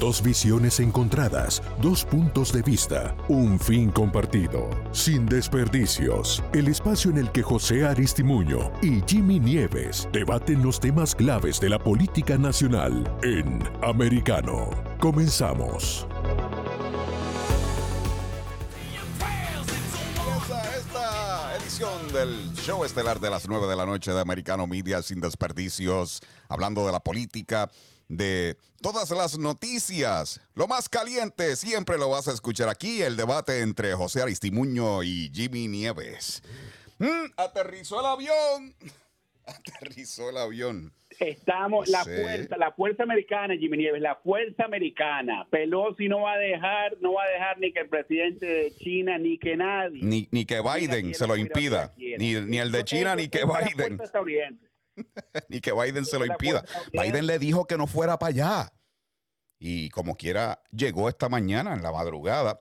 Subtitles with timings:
[0.00, 4.68] Dos visiones encontradas, dos puntos de vista, un fin compartido.
[4.92, 11.14] Sin desperdicios, el espacio en el que José Aristimuño y Jimmy Nieves debaten los temas
[11.14, 14.68] claves de la política nacional en Americano.
[15.00, 16.06] Comenzamos.
[20.76, 25.20] esta edición del show estelar de las 9 de la noche de Americano Media sin
[25.20, 27.70] desperdicios, hablando de la política,
[28.08, 30.40] de todas las noticias.
[30.54, 35.30] Lo más caliente siempre lo vas a escuchar aquí, el debate entre José Aristimuño y
[35.34, 36.42] Jimmy Nieves.
[36.98, 38.74] Mm, aterrizó el avión.
[39.46, 40.92] Aterrizó el avión.
[41.20, 45.46] Estamos, la fuerza, la fuerza americana, Jimmy Nieves, la fuerza americana.
[45.50, 49.16] Pelosi no va a dejar, no va a dejar ni que el presidente de China
[49.16, 50.00] ni que nadie.
[50.02, 51.94] Ni, ni que Biden se lo impida.
[51.96, 53.98] Ni, ni el de China ni que Biden.
[55.48, 56.64] ni que Biden se lo impida.
[56.92, 58.72] Biden le dijo que no fuera para allá.
[59.58, 62.60] Y como quiera, llegó esta mañana en la madrugada.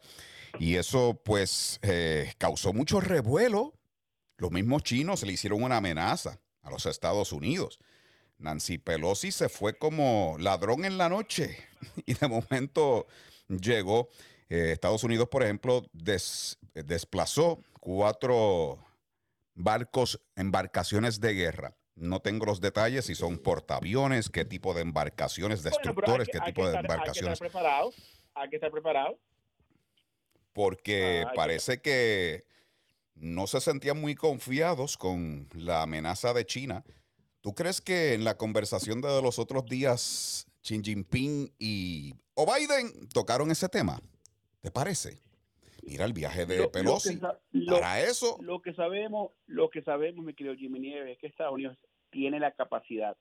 [0.59, 3.73] Y eso, pues, eh, causó mucho revuelo.
[4.37, 7.79] Los mismos chinos le hicieron una amenaza a los Estados Unidos.
[8.37, 11.57] Nancy Pelosi se fue como ladrón en la noche.
[12.05, 13.05] Y de momento
[13.47, 14.09] llegó.
[14.49, 18.79] eh, Estados Unidos, por ejemplo, des- desplazó cuatro
[19.53, 21.75] barcos, embarcaciones de guerra.
[21.95, 26.39] No tengo los detalles si son portaaviones, qué tipo de embarcaciones, Bueno, destructores, que- qué
[26.45, 27.93] tipo de estar- Hay que embarcaciones, estar preparado,
[28.33, 29.19] hay que estar preparado.
[30.53, 32.45] porque Ah, que- parece que
[33.15, 36.83] no se sentían muy confiados con la amenaza de China.
[37.41, 43.07] ¿Tú crees que en la conversación de los otros días Xi Jinping y o Biden
[43.09, 44.01] tocaron ese tema?
[44.61, 45.19] ¿Te parece?
[45.85, 47.19] Mira el viaje de Lo- lo que Pelosi.
[47.51, 51.27] lo- Para eso, Lo que sabemos, lo que sabemos, mi querido Jimmy Nieves, es que
[51.27, 51.77] Estados Unidos
[52.09, 53.15] tiene la capacidad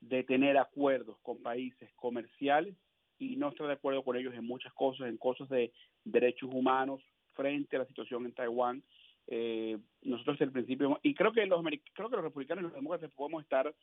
[0.00, 2.74] de tener acuerdos con países comerciales
[3.18, 5.72] y no estar de acuerdo con ellos en muchas cosas, en cosas de
[6.04, 7.00] derechos humanos
[7.34, 8.82] frente a la situación en Taiwán.
[9.28, 11.60] Eh, nosotros desde el principio, y creo que los
[11.94, 13.74] creo que los republicanos y los demócratas podemos estar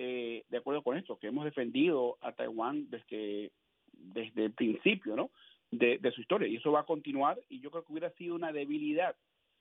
[0.00, 3.50] eh, de acuerdo con esto, que hemos defendido a Taiwán desde,
[3.92, 5.30] desde el principio, ¿no?
[5.70, 8.34] De, de su historia, y eso va a continuar, y yo creo que hubiera sido
[8.34, 9.14] una debilidad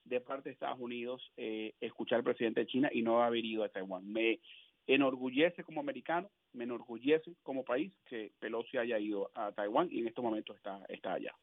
[0.05, 3.63] de parte de Estados Unidos eh, escuchar al presidente de China y no haber ido
[3.63, 4.11] a Taiwán.
[4.11, 4.39] Me
[4.87, 10.07] enorgullece como americano, me enorgullece como país que Pelosi haya ido a Taiwán y en
[10.07, 11.35] estos momentos está, está allá.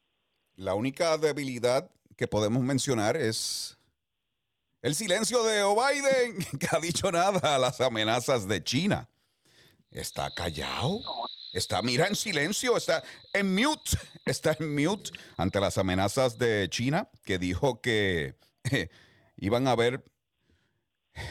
[0.55, 3.77] la única debilidad que podemos mencionar es
[4.81, 9.09] el silencio de Biden, que ha dicho nada a las amenazas de China.
[9.91, 11.01] Está callado.
[11.55, 13.01] Está, mira, en silencio, está
[13.31, 13.91] en mute,
[14.25, 18.35] está en mute ante las amenazas de China, que dijo que
[18.71, 18.89] eh,
[19.37, 20.03] iban a haber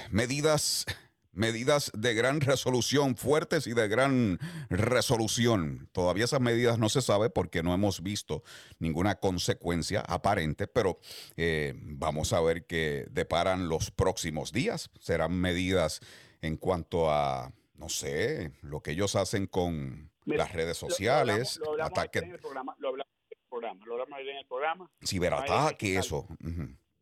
[0.08, 0.86] medidas,
[1.32, 4.38] medidas de gran resolución, fuertes y de gran
[4.70, 5.90] resolución.
[5.92, 8.44] Todavía esas medidas no se sabe porque no hemos visto
[8.78, 11.00] ninguna consecuencia aparente, pero
[11.36, 14.88] eh, vamos a ver qué deparan los próximos días.
[15.00, 16.00] Serán medidas
[16.40, 21.58] en cuanto a, no sé, lo que ellos hacen con Mira, las redes lo sociales,
[21.58, 24.18] hablamos- lo hablamos ataques, ayer en el programa, lo hablamos en el programa, lo hablamos
[24.18, 24.90] ayer en el programa.
[25.04, 26.26] ciberataque, eso.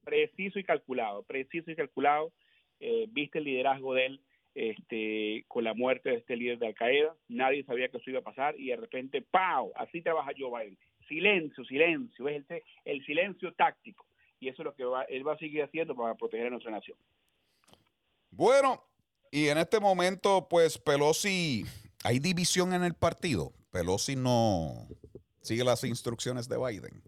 [0.04, 2.32] Preciso y calculado, preciso y calculado.
[2.80, 4.20] Eh, viste el liderazgo de él
[4.54, 7.14] este, con la muerte de este líder de Al Qaeda.
[7.28, 9.72] Nadie sabía que eso iba a pasar y de repente, ¡pau!
[9.76, 10.78] Así trabaja Joe Biden.
[11.08, 12.28] Silencio, silencio.
[12.28, 14.04] Es el, el silencio táctico.
[14.40, 16.72] Y eso es lo que va, él va a seguir haciendo para proteger a nuestra
[16.72, 16.98] nación.
[18.30, 18.82] Bueno,
[19.30, 21.64] y en este momento, pues Pelosi,
[22.04, 23.52] hay división en el partido.
[23.70, 24.88] Pelosi no
[25.40, 27.02] sigue las instrucciones de Biden.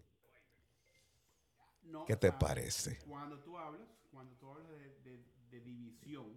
[1.83, 2.97] No, ¿Qué te parece?
[3.07, 6.33] Cuando tú hablas, cuando tú hablas de, de- de división,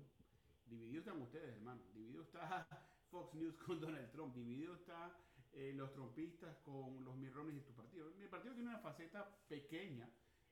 [0.67, 1.83] divididos están ustedes, hermano.
[1.95, 2.67] Dividido está
[3.11, 4.35] Fox News con Donald Trump.
[4.35, 5.17] Dividido está
[5.53, 8.11] eh, los trumpistas con los Romney y tu partido.
[8.19, 10.09] Mi partido tiene una faceta pequeña,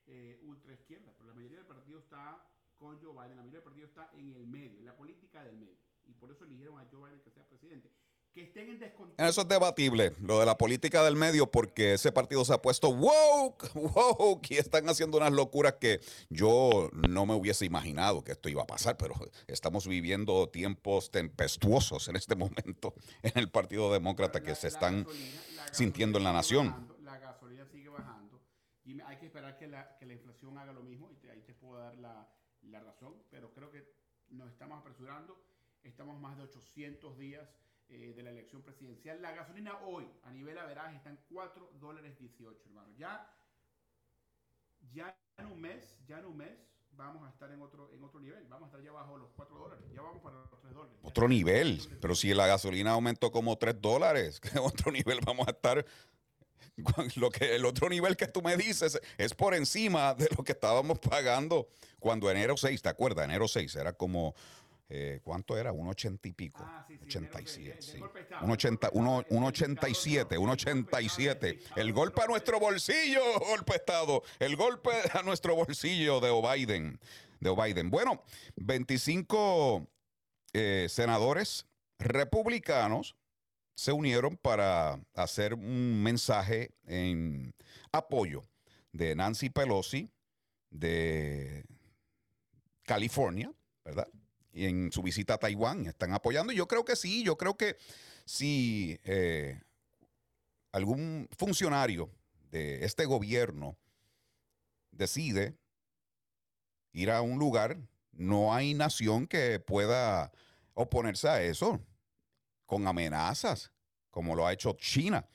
[0.07, 2.43] eh, ultra izquierda, pero la mayoría del partido está
[2.79, 3.37] con Joe Biden.
[3.37, 5.86] La mayoría del partido está en el medio, en la política del medio.
[6.07, 7.91] Y por eso eligieron a Joe Biden que sea presidente.
[8.33, 9.25] Que estén en descontento.
[9.25, 12.91] Eso es debatible, lo de la política del medio, porque ese partido se ha puesto
[12.91, 18.51] woke, woke, y están haciendo unas locuras que yo no me hubiese imaginado que esto
[18.51, 19.15] iba a pasar, pero
[19.47, 22.93] estamos viviendo tiempos tempestuosos en este momento
[23.23, 26.67] en el Partido Demócrata que La- se la están gasolina- sintiendo en la nación.
[26.69, 28.43] bajando, la gasolina sigue bajando.
[28.85, 31.11] Y hay que esperar que la, que la inflación haga lo mismo.
[31.11, 32.29] Y te- ahí te puedo dar la,
[32.65, 33.15] la razón.
[33.31, 33.83] Pero creo que
[34.29, 35.43] nos estamos apresurando.
[35.87, 37.49] Estamos más de 800 días
[37.89, 39.23] eh, de la elección presidencial.
[39.23, 42.89] La gasolina hoy, a nivel averaje, está en 4 dólares 18, hermano.
[42.99, 43.33] Ya,
[44.93, 46.59] ya en un mes, ya en un mes,
[46.91, 48.45] vamos a estar en otro, en otro nivel.
[48.49, 49.85] Vamos a estar ya bajo los 4 dólares.
[49.95, 50.99] Ya vamos para los 3 dólares.
[51.03, 51.81] Otro nivel.
[52.01, 55.87] Pero si la gasolina aumentó como 3 dólares, ¿qué otro nivel vamos a estar?
[57.17, 60.53] Lo que, el otro nivel que tú me dices es por encima de lo que
[60.53, 61.69] estábamos pagando
[61.99, 63.25] cuando enero 6, ¿te acuerdas?
[63.25, 64.35] Enero 6 era como
[64.89, 65.73] eh, ¿cuánto era?
[65.73, 66.63] Un ochenta y pico.
[66.65, 67.99] Ah, sí, sí, 87, sí.
[68.43, 71.59] Un, ochenta, uno- un 87, un 87.
[71.77, 74.23] El golpe a nuestro bolsillo, golpe Estado.
[74.39, 77.01] El golpe a nuestro bolsillo de O'Biden.
[77.41, 77.91] De O'Biden.
[77.91, 78.23] Bueno,
[78.57, 79.87] 25
[80.53, 81.67] eh, senadores
[81.99, 83.17] republicanos
[83.75, 87.55] se unieron para hacer un mensaje en
[87.93, 88.43] apoyo
[88.93, 90.11] de Nancy Pelosi
[90.71, 91.65] de
[92.85, 93.53] California,
[93.85, 94.09] ¿verdad?
[94.65, 96.53] En su visita a Taiwán están apoyando.
[96.53, 97.77] Y yo creo que sí, yo creo que
[98.25, 99.61] si eh,
[100.73, 102.11] algún funcionario
[102.51, 103.77] de este gobierno
[104.91, 105.57] decide
[106.93, 107.77] ir a un lugar,
[108.13, 110.33] no hay nación que pueda
[110.73, 111.81] oponerse a eso
[112.65, 113.71] con amenazas,
[114.11, 115.29] como lo ha hecho China.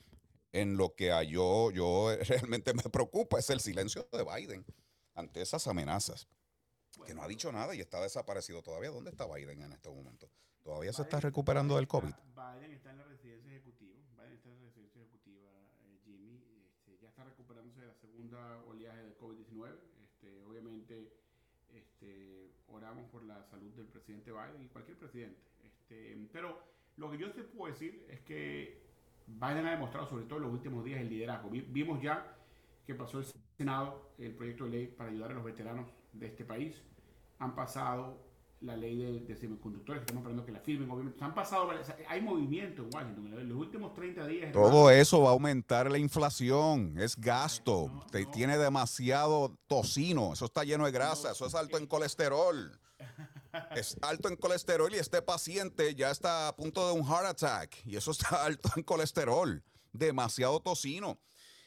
[0.52, 4.66] En lo que a yo, yo realmente me preocupa es el silencio de Biden
[5.14, 6.28] ante esas amenazas
[7.06, 8.90] que no ha dicho nada y está desaparecido todavía.
[8.90, 10.30] ¿Dónde está Biden en este momento?
[10.64, 12.10] Todavía se está Biden- recuperando del COVID.
[12.10, 13.98] está- Biden está en la residencia ejecutiva.
[14.18, 15.50] Biden está en la residencia ejecutiva,
[15.84, 16.44] eh, Jimmy.
[16.68, 19.76] Este, ya está recuperándose de la segunda oleaje de COVID-19.
[20.04, 21.12] Este, obviamente,
[21.74, 25.40] este, oramos por la salud del presidente Biden y cualquier presidente.
[25.64, 26.60] Este, pero
[26.98, 28.82] lo que yo te puedo decir es que
[29.28, 31.50] Biden ha demostrado, sobre todo en los últimos días, el liderazgo.
[31.50, 32.38] Vi- Vimos ya
[32.86, 33.26] que pasó el
[33.58, 36.82] Senado el proyecto de ley para ayudar a los veteranos de este país.
[37.42, 38.30] Han pasado
[38.62, 41.24] la ley de, de semiconductores, que estamos esperando que la firmen, obviamente.
[41.24, 43.34] Han pasado, varias- o sea, hay movimiento en Washington.
[43.40, 44.52] En los últimos 30 días.
[44.52, 48.32] Todo eso va a aumentar la inflación, es gasto, No, te- no.
[48.32, 51.34] tiene demasiado tocino, eso está lleno de grasa, No.
[51.34, 52.80] eso es alto en colesterol.
[53.76, 57.76] Es alto en colesterol y este paciente ya está a punto de un heart attack
[57.86, 61.18] y eso está alto en colesterol, demasiado tocino.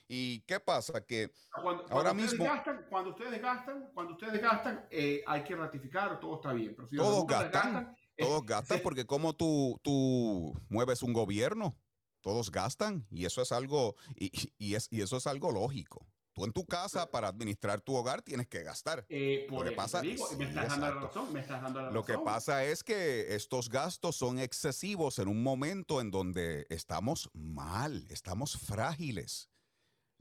[0.06, 1.04] ¿Y qué pasa?
[1.04, 5.44] Que Cuando, cuando Ahora ustedes mismo- gastan, cuando ustedes gastan, cuando ustedes gastan, eh, hay
[5.44, 6.74] que ratificar, todo está bien.
[6.76, 11.76] Pero si los Todos gastan, eh, todos gastan porque como tú, tú mueves un gobierno,
[12.20, 16.06] todos gastan y eso es algo, y, y es, y eso es algo lógico.
[16.34, 19.06] Tú en tu casa para administrar tu hogar tienes que gastar.
[19.08, 21.06] Eh, por Lo que eso pasa- te digo, sí, me estás dando la exacto.
[21.06, 22.24] razón, me estás dando la Lo que razón.
[22.24, 28.58] pasa es que estos gastos son excesivos en un momento en donde estamos mal, estamos
[28.58, 29.48] frágiles.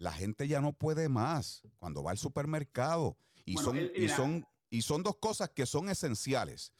[0.03, 3.15] La gente ya no puede más cuando va al supermercado.
[3.45, 6.73] Y, Bueno, son, el- y, son, y son dos cosas que son esenciales.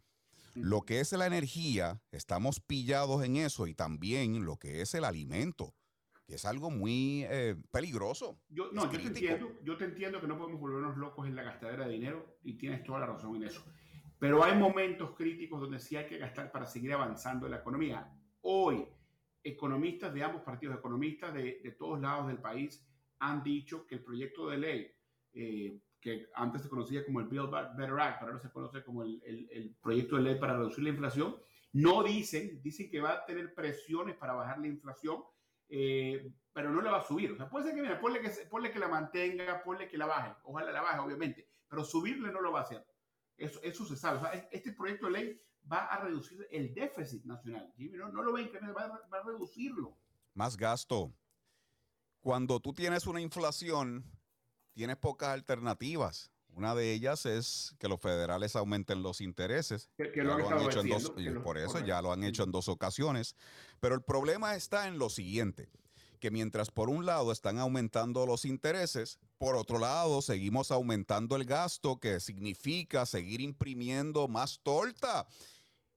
[0.55, 5.05] Lo que es la energía, estamos pillados en eso, y también lo que es el
[5.05, 5.73] alimento,
[6.27, 8.37] que es algo muy eh, peligroso.
[8.49, 11.43] Yo, no, yo te entiendo, yo te entiendo que no podemos volvernos locos en la
[11.43, 13.63] gastadera de dinero y tienes toda la razón en eso.
[14.19, 18.13] Pero hay momentos críticos donde sí hay que gastar para seguir avanzando en la economía.
[18.41, 18.85] Hoy,
[19.43, 22.85] economistas de ambos partidos, economistas de, de todos lados del país,
[23.27, 24.91] han dicho que el proyecto de ley,
[25.33, 29.03] eh, que antes se conocía como el Build Back Better Act, ahora se conoce como
[29.03, 31.35] el, el- el proyecto de ley para reducir la inflación,
[31.71, 35.23] no dicen, dicen que va a tener presiones para bajar la inflación,
[35.69, 37.31] eh, pero no la va a subir.
[37.31, 40.05] O sea, puede ser que, mira, ponle que, ponle que la mantenga, ponle que la
[40.05, 42.85] baje, ojalá la baje, obviamente, pero subirle no lo va a hacer.
[43.37, 44.17] Eso, eso se sabe.
[44.17, 45.41] O sea, es- este proyecto de ley
[45.71, 47.71] va a reducir el déficit nacional.
[47.77, 49.97] Jimmy, no, no lo ven, va, a- va a reducirlo.
[50.35, 51.11] Más gasto.
[52.23, 54.05] Cuando tú tienes una inflación,
[54.73, 56.31] tienes pocas alternativas.
[56.55, 59.89] Una de ellas es que los federales aumenten los intereses.
[59.97, 61.43] Que, que Ya lo han lo han estado hecho en dos, haciendo, y que lo-
[61.43, 61.87] por eso correcto.
[61.87, 63.35] ya lo han hecho en dos ocasiones.
[63.81, 65.69] Pero el problema está en lo siguiente,
[66.21, 71.43] que mientras por un lado están aumentando los intereses, por otro lado seguimos aumentando el
[71.43, 75.27] gasto, que significa seguir imprimiendo más torta.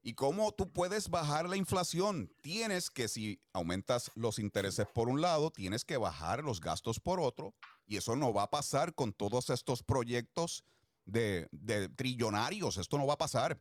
[0.07, 2.33] ¿Y cómo tú puedes bajar la inflación?
[2.41, 7.19] Tienes que, si aumentas los intereses por un lado, tienes que bajar los gastos por
[7.19, 7.57] otro.
[7.89, 10.63] Y eso no va a pasar con todos estos proyectos
[11.07, 12.77] de, de trillonarios.
[12.77, 13.61] Esto no va a pasar.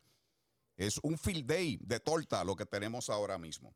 [0.78, 3.74] Es un field day de torta lo que tenemos ahora mismo.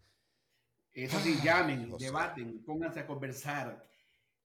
[0.93, 2.07] Eso sí, llamen, José.
[2.07, 3.87] debaten, pónganse a conversar.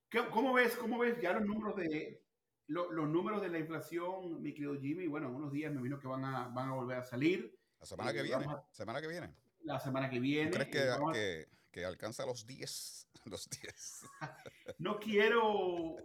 [0.10, 2.24] ¿Qué- ¿Cómo ves, cómo ves ya los números de
[2.68, 5.08] lo- los números de la inflación, mi querido Jimmy?
[5.08, 7.86] Bueno, en unos días me vino que van a, van a volver a salir La
[7.86, 9.36] semana que Eh, viene, semana que viene.
[9.62, 10.52] la semana que ¿Tú viene.
[10.52, 13.08] crees que, Eh, a- que, que alcanza los 10?
[13.25, 14.02] Los 10.
[14.78, 15.96] No quiero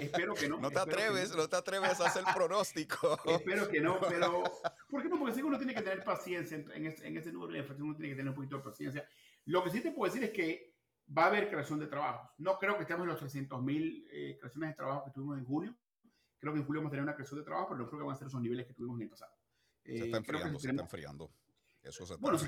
[0.00, 0.58] Espero que no.
[0.58, 1.48] No te atreves, no.
[1.48, 3.18] te atreves a hacer pronóstico.
[3.26, 4.42] espero que no, pero
[4.88, 5.18] ¿por qué no?
[5.18, 7.96] Porque sí uno tiene que tener paciencia en, este, en este número de inflación, uno
[7.96, 9.08] tiene que tener un poquito de paciencia.
[9.46, 10.74] Lo que sí te puedo decir es que
[11.16, 12.30] va a haber creación de trabajos.
[12.38, 15.44] No creo que estemos en los 300 mil eh, creaciones de trabajo que tuvimos en
[15.44, 15.76] junio.
[16.38, 18.06] Creo que en julio vamos a tener una creación de trabajo, pero no creo que
[18.06, 19.32] van a ser esos niveles que tuvimos en el pasado.
[19.84, 21.32] se está eh, enfriando, se está enfriando.
[21.82, 22.46] Eso se bueno, se,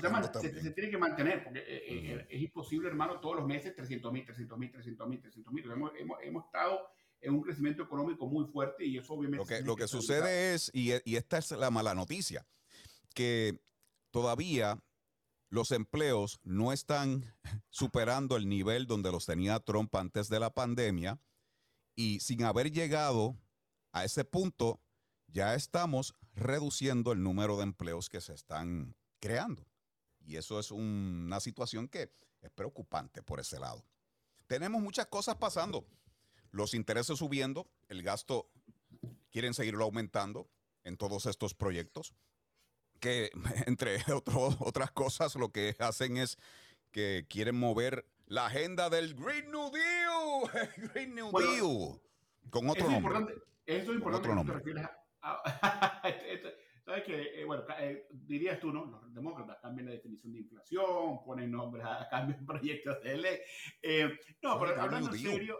[0.71, 4.71] tiene que mantener, porque eh, es imposible, hermano, todos los meses 300 mil, 300 mil,
[4.71, 5.71] 300 mil, 300 mil.
[5.71, 6.87] Hemos, hemos, hemos, estado
[7.25, 9.37] en un crecimiento económico muy fuerte y eso obviamente...
[9.37, 12.45] Lo que, lo que sucede es, y, y esta es la mala noticia,
[13.13, 13.59] que
[14.11, 14.81] todavía
[15.49, 17.33] los empleos no están
[17.69, 21.19] superando el nivel donde los tenía Trump antes de la pandemia
[21.95, 23.37] y sin haber llegado
[23.91, 24.81] a ese punto,
[25.27, 29.65] ya estamos reduciendo el número de empleos que se están creando.
[30.19, 33.85] Y eso es una situación que es preocupante por ese lado.
[34.47, 35.87] Tenemos muchas cosas pasando.
[36.55, 38.49] Los intereses subiendo, el gasto
[39.29, 40.47] quieren seguirlo aumentando
[40.85, 42.13] en todos estos proyectos
[43.01, 43.29] que
[43.67, 46.37] entre otras cosas lo que hacen es
[46.91, 51.99] que quieren mover la agenda del Green New Deal, Green New Deal,
[52.49, 53.35] con otro nombre.
[53.65, 54.29] Eso es importante.
[54.29, 54.55] Otro nombre.
[56.85, 57.41] ¿Sabes qué?
[57.41, 58.85] Eh, bueno, eh, dirías tú, ¿no?
[58.85, 63.39] Los demócratas cambian la definición de inflación, ponen nombres, a, cambian proyectos de ley.
[63.81, 65.59] Eh, no, pero hablando en serio,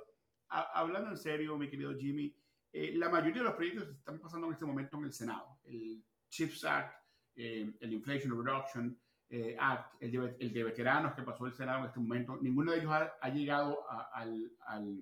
[0.50, 2.36] hablando en serio, mi querido Jimmy,
[2.74, 5.60] la mayoría de los proyectos están pasando en este momento en el Senado.
[5.64, 6.94] El CHIPS Act,
[7.36, 9.00] eh, el Inflation Reduction
[9.30, 12.72] eh, Act, el de, el de, veteranos que pasó el Senado en este momento, ninguno
[12.72, 15.02] de ellos ha, llegado al, al,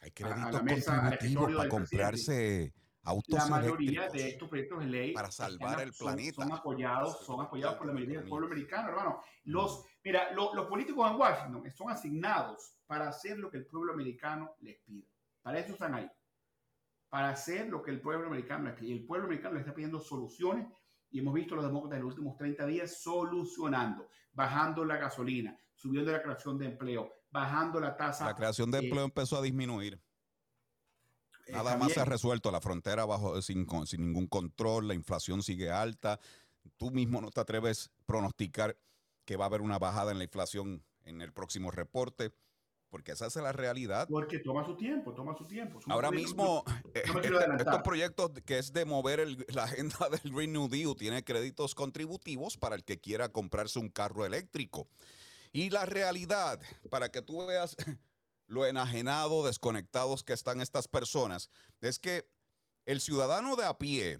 [0.00, 5.92] Hay créditos contributivos para comprarse La mayoría de estos proyectos de ley para salvar el
[5.92, 9.22] planeta son apoyados, son apoyados por la mayoría del pueblo americano, hermano.
[9.44, 14.54] Los, mira, los políticos en Washington son asignados para hacer lo que el pueblo americano
[14.60, 15.08] les pide.
[15.42, 16.10] Para eso están ahí.
[17.08, 18.92] Para hacer lo que el pueblo americano les pide.
[18.92, 20.66] El pueblo americano les está pidiendo soluciones
[21.10, 25.58] y hemos visto a los demócratas en los últimos 30 días solucionando, bajando la gasolina,
[25.74, 28.26] subiendo la creación de empleo, bajando la tasa.
[28.26, 30.00] La creación de eh, empleo empezó a disminuir.
[31.50, 35.42] Eh, Nada más se ha resuelto, la frontera bajo sin, sin ningún control, la inflación
[35.42, 36.20] sigue alta.
[36.76, 38.76] Tú mismo no te atreves a pronosticar
[39.24, 42.32] que va a haber una bajada en la inflación en el próximo reporte
[42.90, 44.08] porque esa es la realidad.
[44.08, 45.78] Porque toma su tiempo, toma su tiempo.
[45.86, 47.04] Ahora mismo, eh,
[47.58, 52.56] estos proyectos que es de mover la agenda del Green New Deal tiene créditos contributivos
[52.56, 54.88] para el que quiera comprarse un carro eléctrico.
[55.52, 57.76] Y la realidad, para que tú veas
[58.50, 62.28] lo enajenado, desconectados que están estas personas, es que
[62.84, 64.18] el ciudadano de a pie,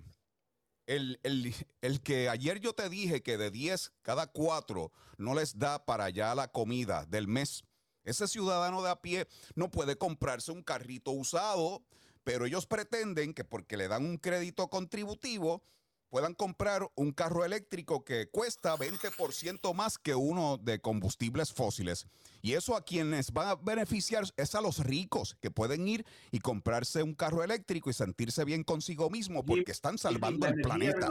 [0.87, 5.59] el, el, el, que ayer yo te dije que de 10 cada 4 no les
[5.59, 7.65] da para allá la comida del mes,
[8.05, 11.83] ese ciudadano de a pie no puede comprarse un carrito usado,
[12.23, 15.65] pero ellos pretenden que porque le dan un crédito contributivo,
[16.11, 22.07] puedan comprar un carro eléctrico que cuesta 20% más que uno de combustibles fósiles.
[22.43, 26.41] Y eso a quienes van a beneficiar es a los ricos que pueden ir y
[26.41, 31.09] comprarse un carro eléctrico y sentirse bien consigo mismo porque están salvando el planeta.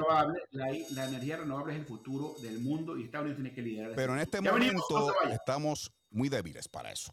[0.51, 3.95] la, energía renovable es el futuro del mundo y Estados Unidos tiene que liderar.
[3.95, 7.11] Pero en este momento estamos muy débiles para eso.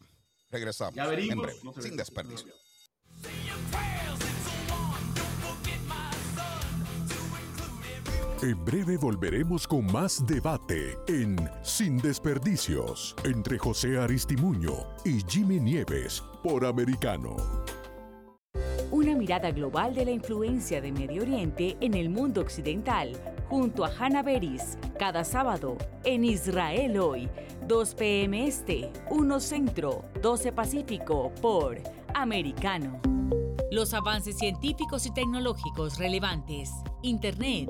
[0.49, 2.53] Regresamos en breve, sin desperdicio.
[8.47, 14.71] En breve volveremos con más debate en Sin Desperdicios entre José Aristimuño
[15.03, 17.35] y Jimmy Nieves por Americano.
[18.89, 23.11] Una mirada global de la influencia de Medio Oriente en el mundo occidental,
[23.49, 25.75] junto a Hannah Beris, cada sábado
[26.05, 27.27] en Israel hoy,
[27.67, 28.47] 2 p.m.
[28.47, 31.81] Este, 1 Centro, 12 Pacífico, por
[32.13, 33.01] Americano.
[33.71, 37.69] Los avances científicos y tecnológicos relevantes, Internet,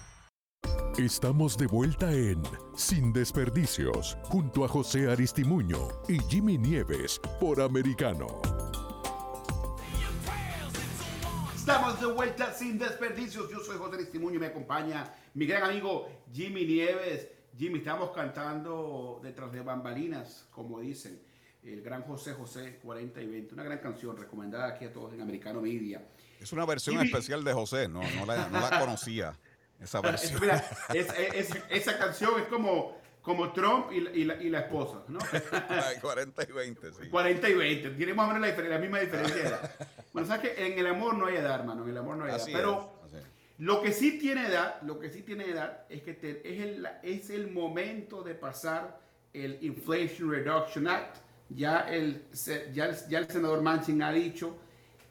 [0.97, 2.43] Estamos de vuelta en
[2.75, 8.41] Sin Desperdicios, junto a José Aristimuño y Jimmy Nieves por Americano.
[11.55, 13.49] Estamos de vuelta sin desperdicios.
[13.49, 17.29] Yo soy José Aristimuño y me acompaña mi gran amigo Jimmy Nieves.
[17.57, 21.21] Jimmy, estamos cantando detrás de bambalinas, como dicen.
[21.63, 23.53] El gran José José 40 y 20.
[23.53, 26.05] Una gran canción recomendada aquí a todos en Americano Media.
[26.39, 29.39] Es una versión especial de José, no, no, la, no la conocía.
[29.81, 30.39] Esa versión.
[30.39, 30.63] Mira,
[31.69, 35.19] esa canción es como, como Trump y la, y la, esposa, ¿no?
[36.01, 37.09] 40 y 20, sí.
[37.09, 39.59] 40 y 20, tiene más o menos la, la misma diferencia.
[40.13, 42.31] bueno, sabes que en el amor no hay edad, hermano, en el amor no hay
[42.31, 42.45] edad.
[42.45, 43.01] Pero
[43.57, 46.11] lo que sí tiene edad, lo que sí tiene edad es que
[46.43, 48.99] es, el, es el momento de pasar
[49.33, 51.17] el Inflation Reduction Act.
[51.49, 52.25] Ya el,
[52.73, 54.57] ya ya el senador Manchin ha dicho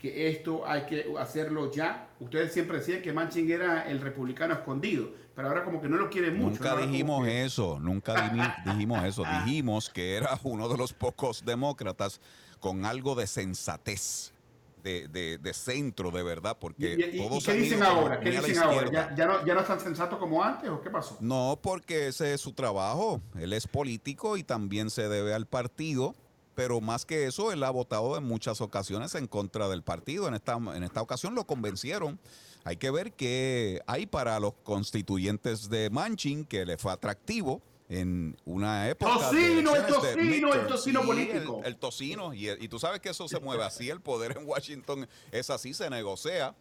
[0.00, 2.08] que esto hay que hacerlo ya.
[2.20, 6.10] Ustedes siempre decían que Manchin era el republicano escondido, pero ahora como que no lo
[6.10, 6.62] quieren mucho.
[6.62, 8.30] Nunca dijimos eso, nunca
[8.66, 9.24] dijimos eso.
[9.44, 12.20] Dijimos que era uno de los pocos demócratas
[12.60, 14.34] con algo de sensatez.
[14.82, 18.18] De, de, centro de verdad, porque ¿Y, todos qué dicen ahora?
[18.18, 18.90] ¿Qué dicen ahora?
[18.90, 21.18] ¿Ya, ya, no, ¿Ya no es tan sensato como antes o qué pasó?
[21.20, 23.20] No, porque ese es su trabajo.
[23.38, 26.14] Él es político y también se debe al partido
[26.54, 30.28] pero más que eso, él ha votado en muchas ocasiones en contra del partido.
[30.28, 32.18] En esta, en esta ocasión lo convencieron.
[32.64, 38.36] Hay que ver qué hay para los constituyentes de Manchin, que le fue atractivo en
[38.44, 39.14] una época.
[39.14, 41.60] Tocino, el tocino, el tocino político.
[41.64, 45.08] El, tocino, y, y, tú sabes que eso se mueve así, el poder en Washington
[45.32, 46.54] es así, se negocia.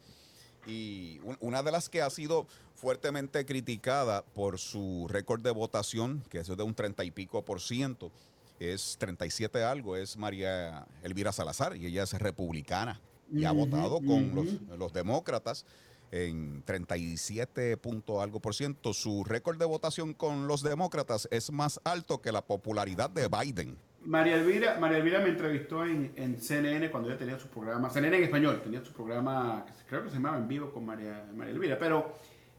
[0.66, 6.40] Y una de las que ha sido fuertemente criticada por su récord de votación, que
[6.40, 8.12] es de un treinta y pico por ciento,
[8.60, 14.32] es 37 algo, es María Elvira Salazar y ella es republicana y ha votado con
[14.78, 15.66] los, demócratas
[16.12, 18.94] en 37 punto algo por ciento.
[18.94, 23.78] Su récord de votación con los demócratas es más alto que la popularidad de Biden.
[24.02, 28.24] María Elvira, María Elvira me entrevistó en, CNN cuando ella tenía su programa, CNN en
[28.24, 32.14] español, tenía su programa, creo que se llamaba En Vivo con María, María Elvira, pero,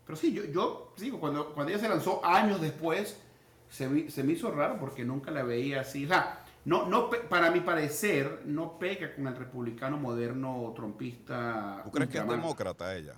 [0.05, 3.17] pero sí, yo, yo digo, cuando, cuando ella se lanzó años después,
[3.71, 6.05] se, me hizo raro porque nunca la veía así.
[6.05, 11.81] O sea, no, no, para mi parecer, no pega con el republicano moderno trompista.
[11.85, 13.15] ¿Tú crees que es demócrata ella?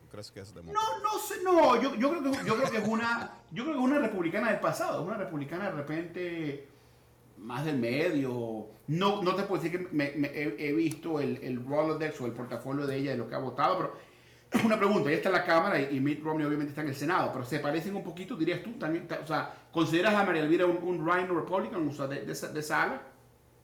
[0.00, 0.86] ¿Tú crees que es demócrata?
[0.88, 1.82] No, no sé, no.
[1.82, 4.50] Yo, yo, creo que, yo creo que es una, yo creo que es una republicana
[4.50, 6.68] del pasado, una republicana de repente
[7.38, 8.68] más del medio.
[8.86, 12.86] No, no te puedo decir que me, he, visto el, el Rolodex o el portafolio
[12.86, 13.94] de ella de lo que ha votado, pero
[14.64, 17.30] una pregunta, ya está en la Cámara y, Mitt Romney obviamente está en el Senado,
[17.32, 20.76] pero se parecen un poquito, dirías tú también, o sea, ¿consideras a María Elvira un,
[20.76, 23.02] un Rhino Republican, o sea, de, de, esa,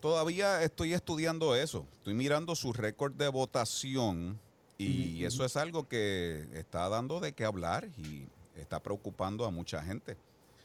[0.00, 4.38] Todavía estoy estudiando eso, estoy mirando su récord de votación
[4.78, 9.80] y eso es algo que está dando de qué hablar y está preocupando a mucha
[9.82, 10.16] gente,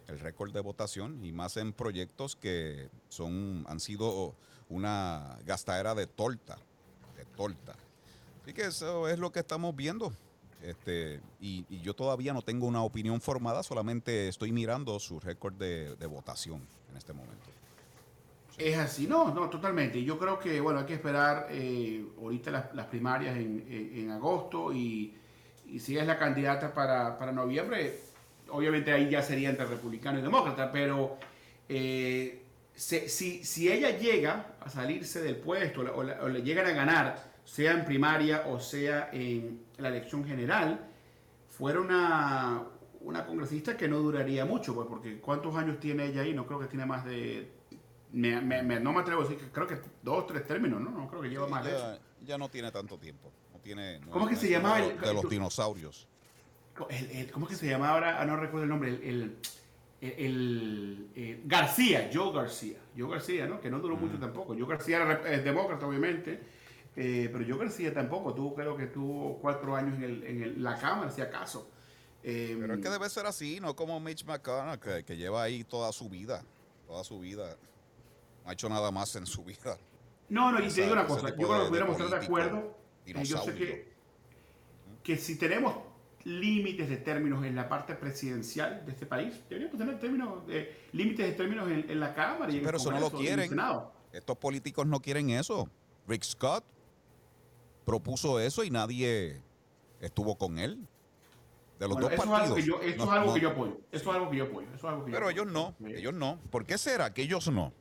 [0.07, 4.33] el récord de votación y más en proyectos que son han sido
[4.69, 6.57] una gastadera de torta,
[7.15, 7.75] de torta.
[8.47, 10.13] Así que eso es lo que estamos viendo.
[10.61, 16.05] Este, y, yo todavía no tengo una opinión formada, solamente estoy mirando su récord de,
[16.05, 17.49] votación en este momento.
[18.57, 20.01] Es así, no, no, totalmente.
[20.01, 25.13] Yo creo que, bueno, hay que esperar eh, ahorita las, primarias en, agosto y,
[25.77, 27.99] si es la candidata para, noviembre,
[28.47, 31.17] obviamente ahí ya sería entre republicano y demócrata, pero
[31.67, 33.09] eh, si,
[33.43, 38.43] si ella llega a salirse del puesto o, le llegan a ganar, sea en primaria
[38.47, 40.85] o sea en la elección general,
[41.47, 42.65] fuera una,
[42.99, 46.33] una congresista que no duraría mucho, pues, porque ¿cuántos años tiene ella ahí?
[46.33, 47.49] No creo que tiene más de...
[48.11, 48.41] Me,
[48.81, 50.91] no me atrevo a decir que creo que dos, tres términos, ¿no?
[50.91, 52.01] No creo que lleva más ya, de eso.
[52.25, 53.31] Ya no tiene tanto tiempo.
[53.53, 54.79] No tiene, ¿Cómo es que se llama?
[54.81, 56.05] de los dinosaurios.
[56.75, 58.21] ¿Cómo es que se llama ahora?
[58.21, 58.89] Ah, no recuerdo el nombre.
[58.89, 59.37] el
[60.01, 63.59] el, García, Joe García, Joe García, ¿no?
[63.59, 64.53] Que no duró mucho tampoco.
[64.53, 66.39] Joe García era demócrata, obviamente,
[66.97, 68.33] eh, pero Joe García tampoco.
[68.33, 71.69] Tuvo, creo que tuvo cuatro años en, el, en la Cámara, si acaso.
[72.23, 75.91] pero es que debe ser así, no como Mitch McConnell, que, que, lleva ahí toda
[75.93, 76.43] su vida,
[76.87, 77.55] toda su vida.
[78.43, 79.77] No ha hecho nada más en su vida.
[80.29, 82.77] No, no, y te digo una cosa, yo creo que pudiéramos estar de acuerdo.
[83.05, 83.93] Eh, yo sé que,
[85.03, 85.75] que si tenemos
[86.27, 89.33] límites de términos en la parte presidencial de este país.
[89.49, 90.43] Deberíamos tener términos,
[90.91, 93.49] límites de términos en, la Cámara y en Pero eso no lo quieren.
[94.11, 95.69] Estos políticos no quieren eso.
[96.07, 96.65] Rick Scott
[97.87, 99.41] propuso eso y nadie
[100.01, 100.77] estuvo con él.
[101.79, 102.39] De los dos eso partidos.
[102.41, 103.77] Es algo que yo, es algo que yo apoyo.
[103.91, 104.67] Eso es algo que yo apoyo.
[105.05, 105.73] Pero ellos no.
[105.85, 106.37] Ellos no.
[106.51, 107.71] ¿Por qué será que ellos no?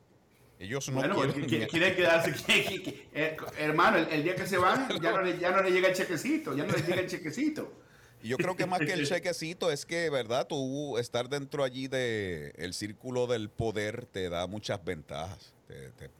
[0.59, 1.67] Ellos no quieren.
[1.67, 2.33] quieren quedarse.
[3.13, 5.95] Eh, hermano, el, día que se van, ya no, le, ya no le llega el
[5.95, 6.55] chequecito.
[6.55, 7.71] Ya no le llega el chequecito.
[8.23, 10.47] Y yo creo que más que el chequecito es que, ¿verdad?
[10.47, 15.53] Tú estar dentro allí del el círculo del poder te da muchas ventajas,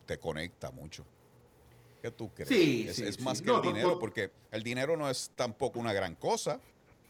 [0.05, 1.05] te, conecta mucho.
[2.01, 2.49] ¿Qué tú crees?
[2.49, 6.59] Sí, es, más que el dinero, porque el dinero no es tampoco una gran cosa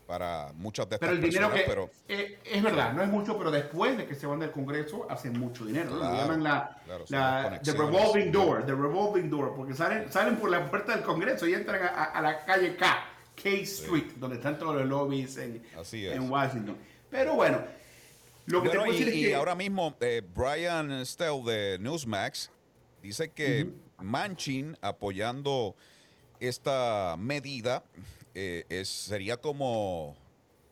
[0.06, 3.38] para muchas de estas pero el dinero que, pero eh, es verdad, no es mucho,
[3.38, 5.90] pero después de que se van del Congreso hacen mucho dinero.
[5.90, 6.00] ¿no?
[6.00, 10.96] llaman la, la the revolving door, the revolving door, porque salen, salen por la puerta
[10.96, 15.38] del Congreso y entran a la calle K K Street, donde están todos los lobbies
[15.38, 16.78] en, en Washington.
[17.10, 17.62] Pero bueno,
[18.48, 19.36] lo que te puedo decir y, es que...
[19.36, 22.50] ahora mismo eh, Brian Stell de Newsmax
[23.02, 23.70] dice que
[24.00, 25.76] Manchin apoyando
[26.40, 27.84] esta medida
[28.36, 30.16] eh, es, sería como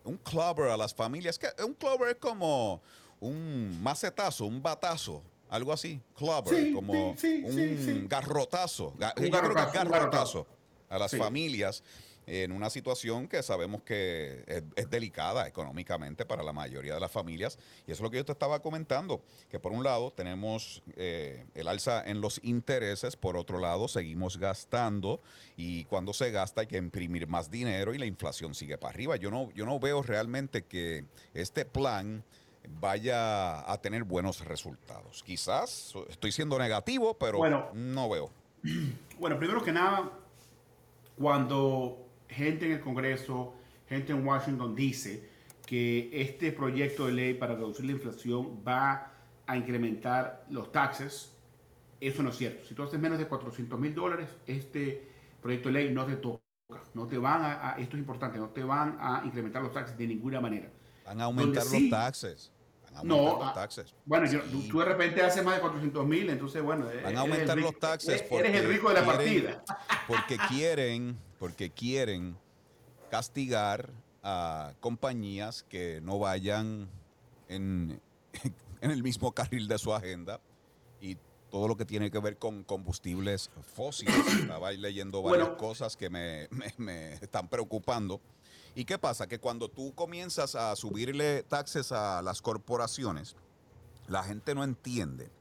[0.04, 1.40] un clover a las familias.
[1.40, 2.82] Que un clover es como
[3.20, 6.00] un macetazo, un batazo, algo así.
[6.16, 8.94] Clover, como un garrotazo.
[9.18, 10.46] Un garrotazo
[10.90, 11.84] a las familias
[12.28, 17.58] en una situación que sabemos que es, delicada económicamente para la mayoría de las familias.
[17.88, 21.46] Y eso es lo que yo te estaba comentando, que por un lado tenemos eh,
[21.54, 25.22] el alza en los intereses, por otro lado seguimos gastando
[25.58, 29.16] y cuando se gasta hay que imprimir más dinero y la inflación sigue para arriba.
[29.16, 32.24] Yo no, yo no veo realmente que este plan
[32.80, 35.24] vaya a tener buenos resultados.
[35.24, 38.32] Quizás estoy siendo negativo, pero no veo.
[39.18, 40.12] Bueno, primero que nada,
[41.18, 43.54] cuando gente en el Congreso,
[43.88, 45.30] gente en Washington dice
[45.66, 49.12] que este proyecto de ley para reducir la inflación va
[49.48, 51.32] a incrementar los taxes.
[52.00, 52.66] Eso no es cierto.
[52.66, 55.08] Si tú haces menos de 400 mil dólares, este
[55.42, 56.42] proyecto de ley no te toca.
[56.94, 60.08] No te van a, esto es importante, no te van a incrementar los taxes de
[60.08, 60.72] ninguna manera.
[61.06, 62.52] Van a aumentar los taxes.
[63.04, 63.94] No, los ah, taxes.
[64.06, 64.30] Bueno,
[64.70, 66.88] tú, de repente haces más de 400 mil, entonces bueno.
[67.04, 68.22] Van a aumentar los taxes.
[68.24, 69.64] Porque eres el rico de la partida.
[70.08, 72.38] Porque quieren porque quieren
[73.12, 73.90] castigar
[74.24, 76.90] a compañías que no vayan
[77.50, 78.02] en,
[78.82, 80.42] el mismo carril de su agenda
[81.00, 81.18] y
[81.50, 84.16] todo lo que tiene que ver con combustibles fósiles.
[84.42, 88.20] Estaba leyendo varias cosas que me, me, están preocupando.
[88.76, 89.28] ¿Y qué pasa?
[89.28, 93.38] Que cuando tú comienzas a subirle taxes a las corporaciones,
[94.08, 95.32] la gente no entiende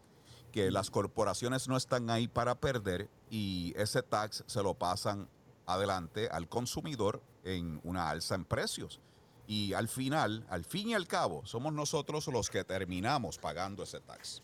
[0.53, 5.29] que las corporaciones no están ahí para perder y ese tax se lo pasan
[5.66, 9.01] adelante al consumidor en una alza en precios.
[9.49, 14.01] Y al final, al fin y al cabo, somos nosotros los que terminamos pagando ese
[14.01, 14.42] tax.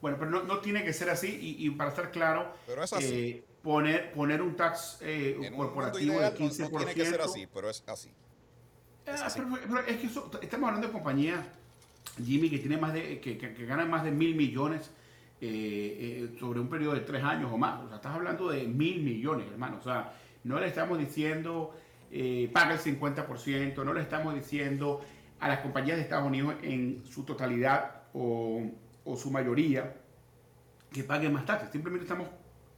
[0.00, 2.52] Bueno, pero no, no tiene que ser así y, para estar claro,
[3.00, 6.70] eh, poner, poner un tax eh, corporativo de 15%.
[6.70, 8.12] No, tiene que ser así, pero es así.
[9.06, 9.26] Es, ah,
[9.86, 11.44] es que estamos hablando de compañías,
[12.22, 14.90] Jimmy, que, tiene más de, que, que, ganan más de mil millones
[15.40, 17.82] eh, sobre un periodo de tres años o más.
[17.82, 19.78] O sea, estás hablando de mil millones, hermano.
[19.78, 20.12] O sea,
[20.44, 21.74] no le estamos diciendo
[22.14, 25.00] eh, paga el 50%, no le estamos diciendo
[25.40, 28.70] a las compañías de Estados Unidos en su totalidad o,
[29.16, 29.96] su mayoría
[30.92, 31.70] que paguen más taxes.
[31.70, 32.28] Simplemente estamos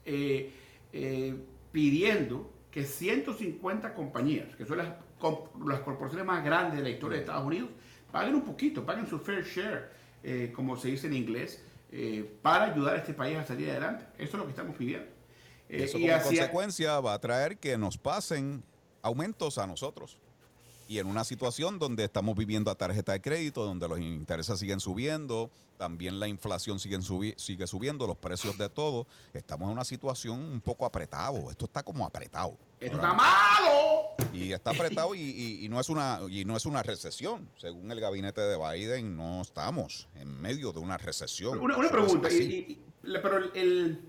[0.05, 0.53] eh,
[0.93, 1.35] eh,
[1.73, 4.89] pidiendo que 150 compañías, que son las,
[5.67, 7.71] las, corporaciones más grandes de la historia de Estados Unidos,
[8.11, 9.91] paguen un poquito, paguen su fair share,
[10.23, 11.63] eh, como se dice en inglés,
[12.43, 14.05] para ayudar a este país a salir adelante.
[14.19, 15.07] Eso es lo que estamos pidiendo.
[15.69, 18.63] Eh, Eso como consecuencia va a traer que nos pasen
[19.03, 20.19] aumentos a nosotros.
[20.87, 24.81] Y en una situación donde estamos viviendo a tarjeta de crédito, donde los intereses siguen
[24.81, 26.99] subiendo, también la inflación sigue,
[27.39, 31.51] sigue subiendo, los precios de todo, estamos en una situación un poco apretado.
[31.51, 32.59] Esto está como apretado.
[32.79, 33.94] ¡Esto está malo!
[34.33, 37.49] Y está apretado y, no es una, y no es una recesión.
[37.57, 41.61] Según el gabinete de Biden, no estamos en medio de una recesión.
[41.61, 42.29] Una, pregunta,
[43.23, 44.01] pero el,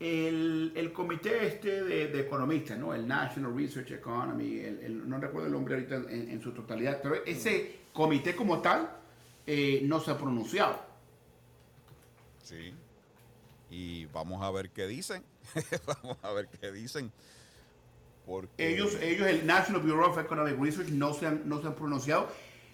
[0.00, 2.94] el, comité este de, economistas, ¿no?
[2.94, 8.36] El National Research Economy, no recuerdo el nombre ahorita en, su totalidad, pero ese comité
[8.36, 8.90] como tal
[9.46, 10.80] eh, no se ha pronunciado.
[12.42, 12.74] Sí.
[13.70, 15.24] Y vamos a ver qué dicen.
[15.86, 17.12] vamos a ver qué dicen.
[18.58, 22.28] Ellos, el National Bureau of Economic Research, no se han, no se han pronunciado.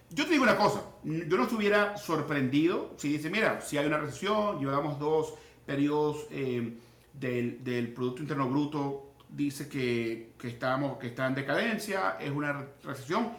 [0.09, 3.97] Yo te digo una cosa, yo no estuviera sorprendido si dice, mira, si hay una
[3.97, 5.33] recesión, llevamos dos
[5.65, 6.77] periodos eh,
[7.13, 12.67] del, del, Producto Interno Bruto, dice que, que, estamos, que está en decadencia, es una
[12.83, 13.31] recesión,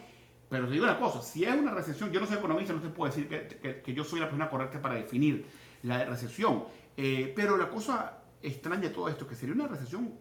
[0.49, 2.89] pero te digo una cosa, si es una recesión, yo no soy economista, no te
[2.89, 5.45] puedo decir que, que, yo soy la persona correcta para definir
[5.83, 6.65] la recesión,
[6.97, 10.13] eh, pero la cosa extraña de todo esto, que sería una recesión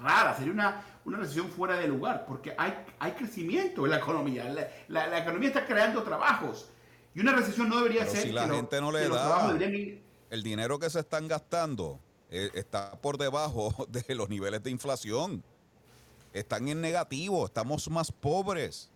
[0.00, 4.44] rara, sería una, una recesión fuera de lugar, porque hay, hay crecimiento en la economía,
[4.88, 6.70] la, la, economía está creando trabajos,
[7.14, 8.22] y una recesión no debería ser...
[8.22, 9.56] Si la gente no le da
[10.30, 11.98] el dinero que se están gastando,
[12.30, 15.42] eh, está por debajo de los niveles de inflación.
[16.32, 18.90] Están en negativo, estamos más pobres.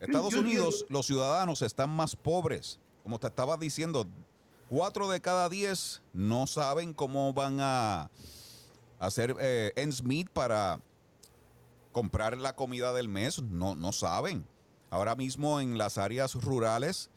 [0.00, 2.78] Estados Unidos, los ciudadanos están más pobres.
[3.02, 4.06] Como te estaba diciendo,
[4.68, 8.10] cuatro de cada diez no saben cómo van a
[9.00, 10.80] hacer eh, ends meet para
[11.90, 13.42] comprar la comida del mes.
[13.42, 14.46] No, no saben.
[14.90, 17.10] Ahora mismo en las áreas rurales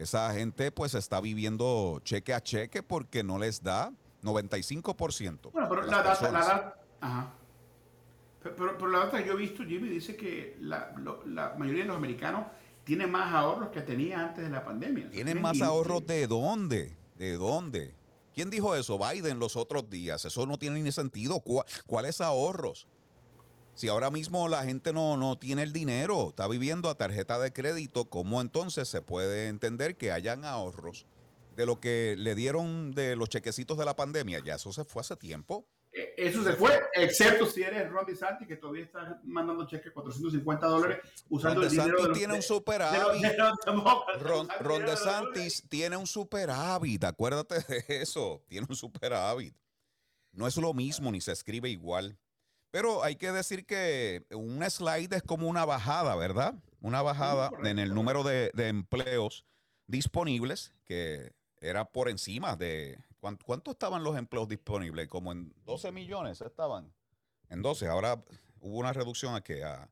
[0.00, 5.52] esa gente pues está viviendo cheque a cheque porque no les da 95%.
[5.52, 7.32] Bueno, pero la data, la data, ajá.
[8.42, 10.94] Pero, pero, la data que yo he visto, Jimmy, dice que la,
[11.26, 12.46] la, mayoría de los americanos
[12.84, 15.10] tienen más ahorros que tenía antes de la pandemia.
[15.10, 16.96] ¿Tienen más ahorros de dónde?
[17.16, 17.94] ¿De dónde?
[18.34, 18.98] ¿Quién dijo eso?
[18.98, 20.24] Biden los otros días.
[20.24, 21.42] Eso no tiene ni sentido.
[21.86, 22.86] ¿Cuáles ahorros?
[23.74, 27.52] Si ahora mismo la gente no, no tiene el dinero, está viviendo a tarjeta de
[27.52, 31.06] crédito, ¿cómo entonces se puede entender que hayan ahorros
[31.56, 34.42] de lo que le dieron de los chequecitos de la pandemia?
[34.44, 35.64] Ya eso se fue hace tiempo.
[35.92, 40.66] Eh, eso se fue, excepto si eres Ron DeSantis, que todavía está mandando cheques 450
[40.66, 40.98] dólares
[41.28, 43.26] usando el dinero de los, tiene un superávit.
[44.20, 49.54] Ron, Ron DeSantis tiene un superávit, acuérdate de eso, tiene un superávit.
[50.32, 52.16] No es lo mismo, ni se escribe igual.
[52.70, 56.54] Pero hay que decir que un slide es como una bajada, ¿verdad?
[56.80, 59.44] Una bajada en el número de, empleos
[59.86, 62.98] disponibles, que era por encima de...
[63.20, 65.08] ¿cuánto, estaban los empleos disponibles?
[65.08, 66.92] Como en 12 millones estaban.
[67.48, 67.86] En 12.
[67.88, 68.24] Ahora
[68.60, 69.90] hubo una reducción a que a,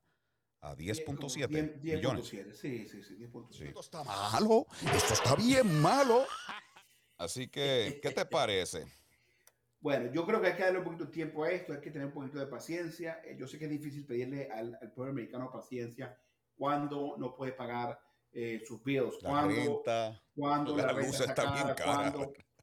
[0.61, 2.27] a 10.7 millones.
[2.27, 3.67] Sí, sí, sí, 10.7.
[3.67, 4.65] Esto está malo.
[4.93, 6.25] Esto está bien malo.
[7.17, 8.85] Así que, ¿qué te parece?
[9.81, 11.91] Bueno, yo creo que hay que darle un poquito de tiempo a esto, hay que
[11.91, 13.21] tener un poquito de paciencia.
[13.23, 16.17] Eh, yo sé que es difícil pedirle al, pueblo americano paciencia
[16.55, 17.99] cuando no puede pagar
[18.33, 19.81] eh, sus bills, cuando,
[20.35, 22.13] cuando la, luz está, bien cara.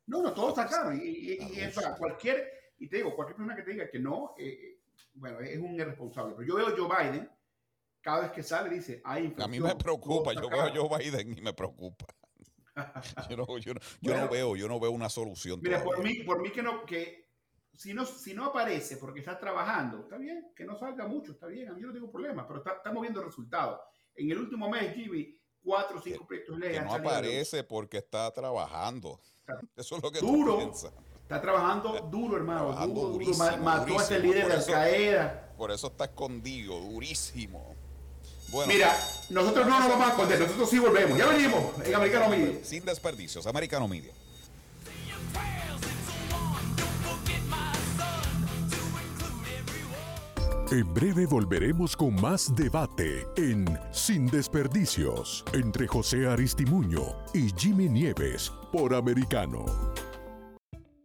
[0.06, 0.94] No, no, todo está caro.
[0.94, 4.80] Y, y, cualquier, y te digo, cualquier persona que te diga que no, eh,
[5.14, 6.34] bueno, es un irresponsable.
[6.36, 7.30] Pero yo veo a Joe Biden,
[8.00, 9.48] cada vez que sale dice, hay inflación.
[9.48, 12.06] A mí me preocupa, yo veo a Joe Biden y me preocupa.
[13.30, 15.60] yo, no, yo, no, veo, yo no veo una solución.
[15.62, 17.26] Mira, por mí, por mí que no, que
[17.72, 21.46] si no, si no aparece porque está trabajando, está bien, que no salga mucho, está
[21.46, 23.80] bien, a mí no tengo problema, pero estamos viendo resultados.
[24.14, 25.36] En el último mes, Jimmy,
[25.66, 26.78] cuatro o cinco proyectos de ley.
[26.78, 29.20] Que no aparece porque está trabajando.
[29.76, 30.88] Eso es lo que duro, tú
[31.22, 32.66] Está trabajando duro, hermano.
[32.66, 35.54] Trabajando duro, durísimo, Mató a ese líder de Al Qaeda.
[35.58, 37.74] Por eso está escondido, durísimo.
[38.68, 38.96] Mira,
[39.30, 41.18] nosotros no nos vamos a esconder, nosotros sí volvemos.
[41.18, 42.64] Ya venimos en Americano Media.
[42.64, 44.12] Sin desperdicios, Americano Media.
[50.72, 57.02] En breve volveremos con más debate en Sin Desperdicios entre José Aristimuño
[57.32, 59.64] y Jimmy Nieves por Americano.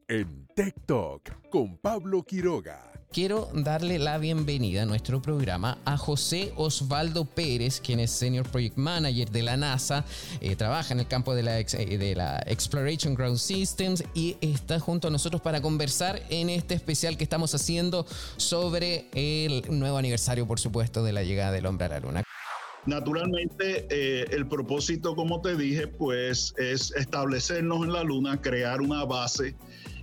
[0.07, 0.47] En
[0.87, 7.81] Talk con Pablo Quiroga quiero darle la bienvenida a nuestro programa a José Osvaldo Pérez,
[7.81, 10.05] quien es Senior Project Manager de la NASA,
[10.39, 11.65] eh, trabaja en el campo de la, eh,
[11.97, 17.17] de la Exploration Ground Systems y está junto a nosotros para conversar en este especial
[17.17, 18.05] que estamos haciendo
[18.37, 22.23] sobre el nuevo aniversario, por supuesto, de la llegada del hombre a la Luna.
[22.85, 29.03] Naturalmente, eh, el propósito, como te dije, pues es establecernos en la Luna, crear una
[29.03, 29.55] base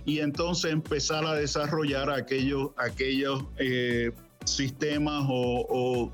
[0.05, 4.11] y entonces empezar a desarrollar aquellos, aquellos eh,
[4.45, 6.11] sistemas o,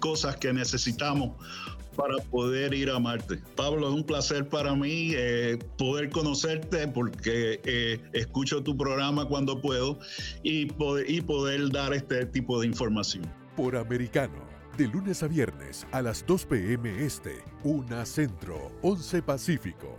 [0.00, 1.32] cosas que necesitamos
[1.96, 3.40] para poder ir a Marte.
[3.56, 9.60] Pablo, es un placer para mí eh, poder conocerte porque eh, escucho tu programa cuando
[9.60, 9.98] puedo
[10.42, 13.24] y poder, y poder dar este tipo de información.
[13.56, 14.44] Por Americano,
[14.76, 17.04] de lunes a viernes a las 2 p.m.
[17.04, 19.98] Este, 1 Centro, 11 Pacífico.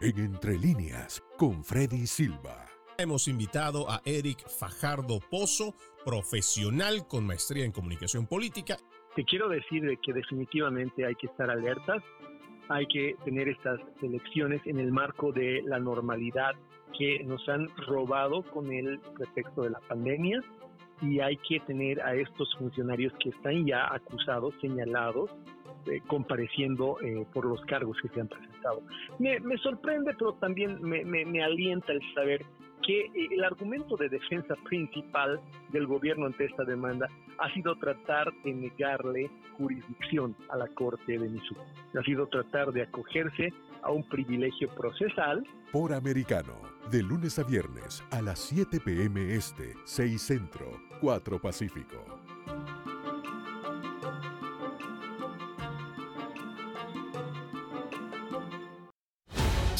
[0.00, 2.66] En Entre Líneas, con Freddy Silva.
[2.98, 8.76] Hemos invitado a Eric Fajardo Pozo, profesional con maestría en comunicación política
[9.14, 12.02] te quiero decir que definitivamente hay que estar alertas,
[12.68, 16.54] hay que tener estas elecciones en el marco de la normalidad
[16.96, 20.42] que nos han robado con el pretexto de la pandemia
[21.02, 25.30] y hay que tener a estos funcionarios que están ya acusados, señalados,
[25.86, 28.82] eh, compareciendo eh, por los cargos que se han presentado.
[29.18, 32.44] Me, sorprende, pero también me, me alienta el saber
[32.82, 35.40] que eh, el argumento de defensa principal
[35.70, 41.28] del gobierno ante esta demanda ha sido tratar de negarle jurisdicción a la Corte de
[41.28, 41.60] Missouri.
[41.98, 45.46] Ha sido tratar de acogerse a un privilegio procesal.
[45.72, 46.54] Por americano,
[46.90, 49.34] de lunes a viernes a las 7 p.m.
[49.34, 50.66] Este, 6 Centro,
[51.00, 52.04] 4 Pacífico.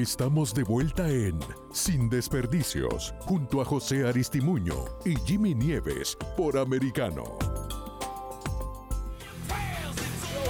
[0.00, 1.38] Estamos de vuelta en
[1.74, 7.36] Sin Desperdicios, junto a José Aristimuño y Jimmy Nieves por Americano.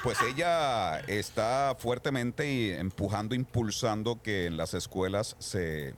[0.02, 5.94] Pues ella está fuertemente empujando, impulsando que en las escuelas se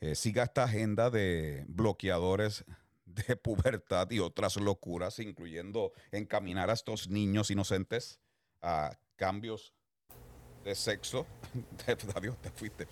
[0.00, 2.64] eh, siga esta agenda de bloqueadores
[3.04, 8.20] de pubertad y otras locuras, incluyendo encaminar a estos niños inocentes
[8.62, 9.74] a cambios
[10.64, 11.26] de sexo.
[12.14, 12.88] Adiós, te fuiste.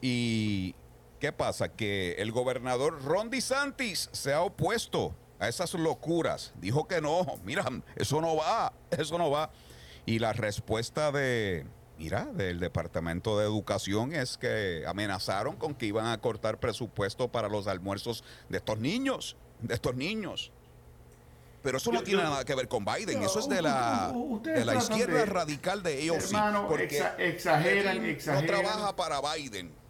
[0.00, 0.74] Y
[1.22, 1.68] ¿Qué pasa?
[1.68, 6.52] Que el gobernador Ron DeSantis se ha opuesto a esas locuras.
[6.56, 9.48] Dijo que no, mira, eso no va, eso no va.
[10.04, 11.64] Y la respuesta de,
[11.96, 17.48] mira, del Departamento de Educación es que amenazaron con que iban a cortar presupuesto para
[17.48, 20.50] los almuerzos de estos niños, de estos niños.
[21.62, 24.74] Pero eso no tiene nada que ver con Biden, eso es de la, de la
[24.74, 26.32] izquierda radical de ellos.
[26.66, 28.44] porque exageran, exageran.
[28.44, 29.81] No trabaja para Biden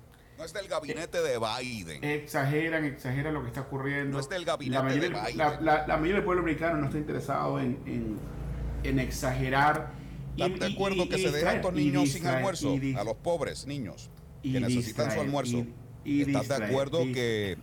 [0.45, 2.05] es del gabinete de Biden.
[2.05, 4.12] Exageran, exageran lo que está ocurriendo.
[4.12, 5.38] No es del gabinete de Biden.
[5.38, 8.18] La, mayoría del pueblo americano no está interesado en,
[8.84, 9.93] en, exagerar.
[10.36, 12.76] ¿Están de acuerdo que se dejan a estos niños sin almuerzo?
[12.97, 14.11] a los pobres niños
[14.43, 15.66] que necesitan su almuerzo.
[16.05, 17.59] ¿Estás de acuerdo que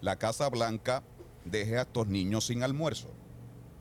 [0.00, 1.02] la Casa Blanca
[1.44, 3.08] deje a estos niños sin almuerzo.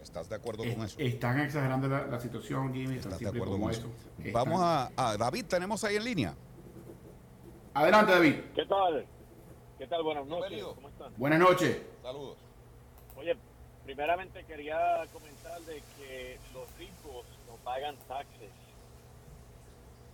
[0.01, 0.97] ¿Estás de acuerdo con eso?
[0.97, 2.95] Están exagerando la, la situación, Jimmy.
[2.95, 3.87] ¿Estás de acuerdo con eso.
[4.17, 4.31] eso?
[4.33, 6.35] Vamos a, a David, tenemos ahí en línea.
[7.73, 8.35] Adelante, David.
[8.55, 9.05] ¿Qué tal?
[9.77, 10.03] ¿Qué tal?
[10.03, 10.49] Buenas noches.
[10.49, 10.75] Bienvenido.
[10.75, 11.13] ¿Cómo están?
[11.17, 11.81] Buenas noches.
[12.01, 12.37] Saludos.
[13.15, 13.37] Oye,
[13.85, 18.51] primeramente quería comentar de que los ricos no pagan taxes.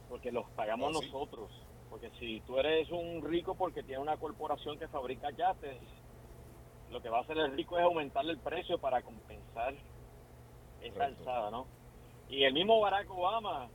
[0.09, 1.05] Porque los pagamos sí.
[1.05, 1.49] nosotros.
[1.89, 5.79] Porque si tú eres un rico porque tiene una corporación que fabrica yates,
[6.91, 9.73] lo que va a hacer el rico es aumentarle el precio para compensar
[10.81, 11.19] esa Correcto.
[11.19, 11.67] alzada, ¿no?
[12.29, 13.69] Y el mismo Barack Obama,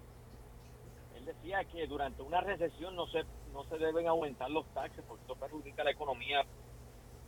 [1.16, 5.24] él decía que durante una recesión no se, no se deben aumentar los taxes porque
[5.24, 6.44] eso perjudica la economía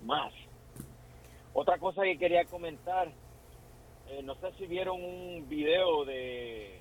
[0.03, 0.33] más.
[1.55, 3.09] Otra cosa que quería comentar,
[4.09, 6.81] eh, no sé si vieron un video de,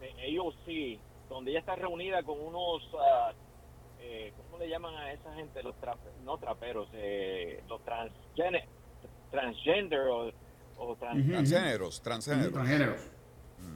[0.00, 3.32] de AOC, donde ella está reunida con unos, ah,
[4.00, 5.62] eh, ¿cómo le llaman a esa gente?
[5.62, 7.80] Los trape- no traperos, eh, los
[9.30, 10.30] transgender o,
[10.78, 11.30] o trans- Ujú.
[11.30, 12.52] Transgéneros, transgéneros.
[12.52, 13.10] Transgéneros.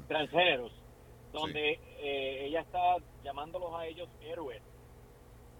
[0.09, 0.72] transgéneros,
[1.33, 4.63] donde eh, ella está llamándolos a ellos héroes.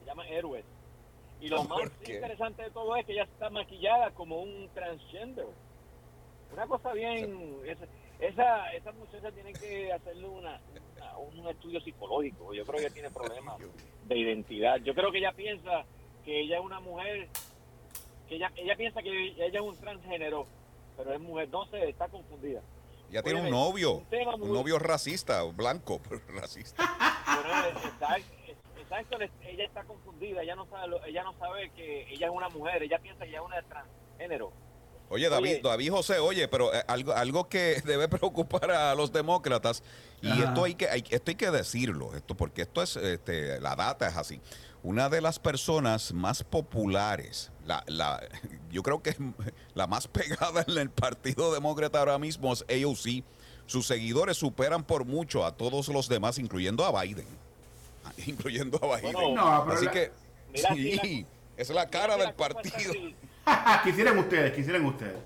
[0.01, 0.65] Se llama héroes.
[1.41, 1.79] Y lo más
[2.15, 5.47] interesante de todo es que ella está maquillada como un transgender.
[6.53, 7.59] Una cosa bien...
[7.67, 7.87] Esa,
[8.21, 10.61] esa, esa muchacha tiene que hacerle una,
[10.97, 12.53] una- un estudio psicológico.
[12.55, 13.59] Yo creo que tiene problemas
[14.07, 14.77] de identidad.
[14.79, 15.85] Yo creo que ella piensa
[16.25, 17.29] que ella es una mujer,
[18.29, 20.47] que ella, ella piensa que ella es un transgénero,
[20.97, 21.49] pero es mujer.
[21.51, 22.63] No sé, está confundida.
[23.15, 26.83] Ya tiene un novio, un muy- novio racista, blanco, pero racista.
[28.77, 32.83] Exacto, ella está confundida, ella no sabe, ella no sabe que ella es una mujer,
[32.83, 34.53] ella piensa que ella es una transgénero.
[35.11, 35.61] Oye, David, Oye.
[35.63, 39.85] David José, oye, pero eh, algo, algo que debe preocupar a los demócratas,
[40.21, 40.45] y Ajá.
[40.47, 44.09] esto hay que, hay, esto hay que decirlo, esto, porque esto es, este, la data
[44.09, 44.41] es así.
[44.83, 48.21] Una de las personas más populares, la, la,
[48.71, 49.15] yo creo que
[49.75, 53.25] la más pegada en el Partido Demócrata ahora mismo es AOC.
[53.67, 57.27] Sus seguidores superan por mucho a todos los demás, incluyendo a Biden.
[58.27, 59.13] Incluyendo a Biden.
[59.15, 60.13] Bueno, No, pero Así la- que,
[60.53, 62.93] Mira, sí, es la cara del partido.
[63.45, 65.17] está quisieran ustedes, quisieran ustedes.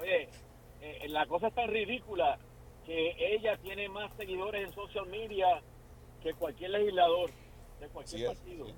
[0.00, 0.28] Oye,
[0.82, 2.38] eh, la cosa es tan ridícula
[2.84, 5.46] que ella tiene más seguidores en social media
[6.22, 7.30] que cualquier legislador
[7.80, 8.66] de cualquier Sí es, partido.
[8.66, 8.74] sí.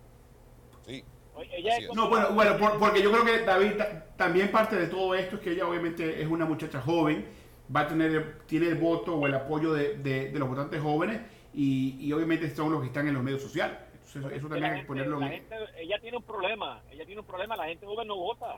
[0.86, 1.04] Sí.
[1.43, 4.86] Ella es No, bueno, bueno, por- porque yo creo que David ta- también parte de
[4.86, 7.26] todo esto es que ella obviamente es una muchacha joven,
[7.74, 10.80] va a tener, el- tiene el voto o el apoyo de, de- de los votantes
[10.80, 11.20] jóvenes
[11.55, 13.76] y, y obviamente son los que están en los medios sociales.
[13.93, 15.32] Entonces, eso, eso también la hay que gente- ponerlo la en...
[15.32, 18.57] gente- ella tiene un problema, ella tiene un problema, la gente joven no vota.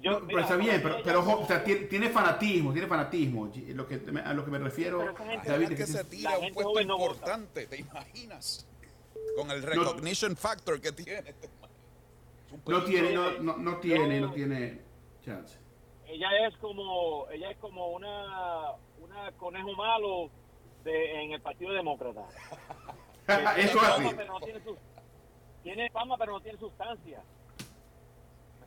[0.00, 3.52] Yo, No, pero está bien, pero, pero ojo, o sea, tiene, tiene fanatismo, tiene fanatismo.
[3.74, 6.96] Lo que, a lo que me refiero, Pero David, que se tira un puesto no
[6.96, 8.66] importante, ¿te imaginas?
[9.36, 11.18] Con el recognition factor que tiene.
[11.30, 11.48] este
[12.66, 14.80] no tiene, no, no, no tiene, no tiene
[15.24, 15.58] chance.
[16.06, 20.30] ella es como ella es como una una conejo malo
[20.84, 22.22] de, en el Partido Demócrata.
[23.26, 24.14] Tiene Eso es fama, así.
[24.16, 24.78] pero no tiene, sus-
[25.62, 27.22] tiene fama pero no tiene sustancia.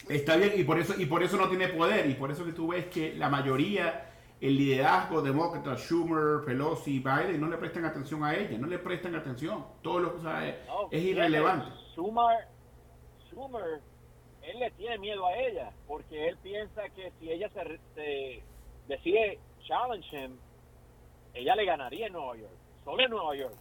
[0.07, 2.53] Está bien, y por eso, y por eso no tiene poder, y por eso que
[2.53, 4.14] tú ves que la mayoría,
[4.48, 9.16] el liderazgo demócrata, Schumer, Pelosi, Biden, no le prestan atención a ella, no le prestan
[9.16, 9.66] atención.
[9.82, 11.72] Todo lo que o sea, es, No, es fíjate, irrelevante.
[11.93, 12.48] Schumer,
[13.28, 13.82] Schumer,
[14.43, 18.43] él le tiene miedo a ella porque él piensa que si ella se,
[18.88, 20.38] decide challenge him,
[21.34, 23.56] ella le ganaría en Nueva York, solo en Nueva York.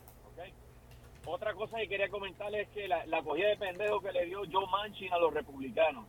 [1.26, 4.42] Otra cosa que quería comentarles es que la, la cogida de pendejo que le dio
[4.52, 6.04] Joe Manchin a los republicanos.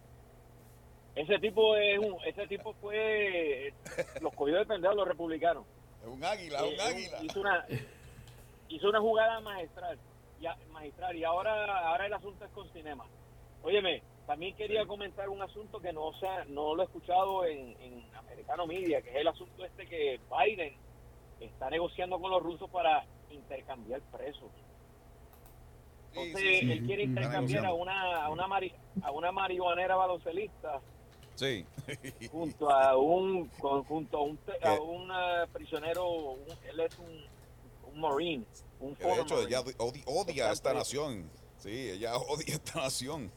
[1.15, 3.73] Ese tipo es un, ese tipo fue
[4.21, 5.65] los cogidos de pendejo a los republicanos.
[6.01, 7.17] Es un águila, Eh, un águila.
[7.23, 7.65] Hizo una,
[8.67, 9.97] hizo una jugada magistral.
[10.41, 13.05] Y, a- magistral, y ahora, ahora el asunto es con cinema.
[13.63, 18.15] Óyeme, también quería comentar un asunto que no sea, no lo he escuchado en, en
[18.15, 20.75] Americano Media, que es el asunto este que Biden
[21.39, 24.51] está negociando con los rusos para intercambiar presos.
[26.13, 26.71] Entonces, sí, sí.
[26.71, 30.81] él quiere intercambiar a una, a una, mari- a una marihuanera baloncelista
[31.35, 31.65] Sí.
[32.31, 34.79] junto a un con- junto a un a ¿Qué?
[34.79, 37.25] un eh, prisionero un- él es un,
[37.93, 38.45] un marine
[38.79, 39.47] un de hecho, marine.
[39.49, 41.29] ella odi- odia a esta nación.
[41.57, 43.31] Sí, ella odia a esta nación.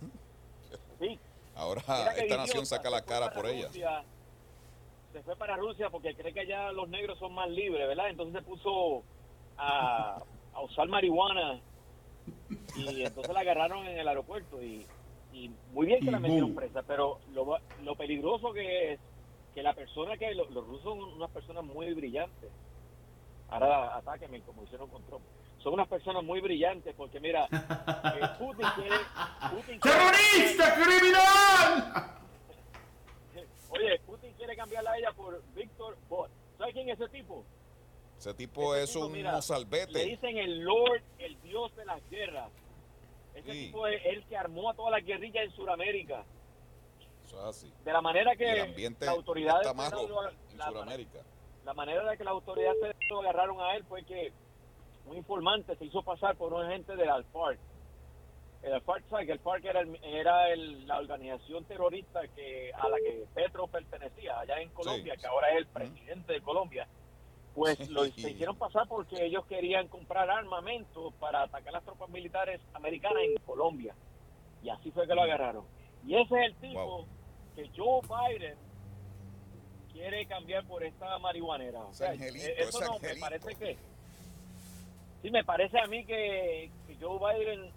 [1.00, 1.18] Sí.
[1.54, 1.82] Ahora
[2.16, 3.68] esta nación saca la cara por ella.
[5.12, 8.40] Se fue para Rusia porque cree que allá los negros son más libres verdad entonces
[8.40, 9.02] se puso
[9.56, 10.22] a,
[10.52, 11.60] a usar marihuana
[12.76, 14.86] y entonces la agarraron en el aeropuerto y,
[15.32, 16.56] y muy bien que Y la metieron boom.
[16.56, 19.00] presa pero lo, lo peligroso que es
[19.54, 22.50] que la persona que lo- los rusos son unas personas muy brillantes
[23.48, 25.22] ahora atáquenme como hicieron con Trump
[25.62, 28.96] son unas personas muy brillantes porque mira eh, Putin quiere
[29.50, 32.14] Putin quiere- ¡Terrorista, criminal!
[34.66, 36.30] Víctor Víctor Bott.
[36.58, 37.44] ¿Sabes quién es ese tipo?
[38.18, 40.04] Ese tipo Ese es tipo, un mira, Le mozalbete.
[40.04, 42.50] dicen el Lord, el Dios de las guerras.
[43.38, 43.66] Ese Sí.
[43.66, 46.24] tipo es el que armó a todas las guerrillas en Sudamérica.
[47.26, 47.72] Eso es así.
[47.84, 51.18] De la manera que el ambiente está malo en la- Sudamérica.
[51.64, 54.32] la manera de que las autoridades lo agarraron a él fue que
[55.06, 57.58] un informante se hizo pasar por un agente del Alfarc.
[58.62, 59.04] El Alfarc.
[59.24, 63.68] Que el FARC era, el- era el- la organización terrorista que a la que Petro
[63.68, 65.20] pertenecía allá en Colombia, Sí.
[65.20, 66.88] que ahora es el presidente de Colombia.
[67.58, 72.60] Pues lo se hicieron pasar porque ellos querían comprar armamento para atacar las tropas militares
[72.72, 73.94] americanas en Colombia.
[74.62, 75.64] Y así fue que lo agarraron.
[76.06, 77.06] Y ese es el tipo Wow.
[77.56, 78.56] que Joe Biden
[79.92, 81.80] quiere cambiar por esta marihuanera.
[81.80, 83.76] O sea, angelito, eh, eso no, me parece que...
[85.22, 87.72] Sí, me parece a mí que, que Joe Biden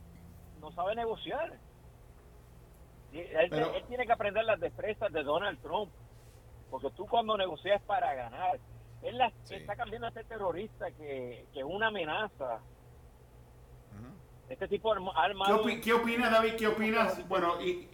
[0.60, 1.54] no sabe negociar.
[3.12, 5.92] Y Él, Pero- él tiene que aprender las destrezas de Donald Trump.
[6.70, 8.60] Porque tú cuando negocias para ganar,
[9.04, 9.56] él la- Sí.
[9.56, 12.60] está cambiando a ser terrorista, que, que es una amenaza.
[14.50, 15.64] Este tipo arma- ha ¿Qué, armado...
[15.64, 16.54] opi- qué opinas, David?
[16.58, 17.28] ¿Qué opinas?
[17.30, 17.88] Bueno, y,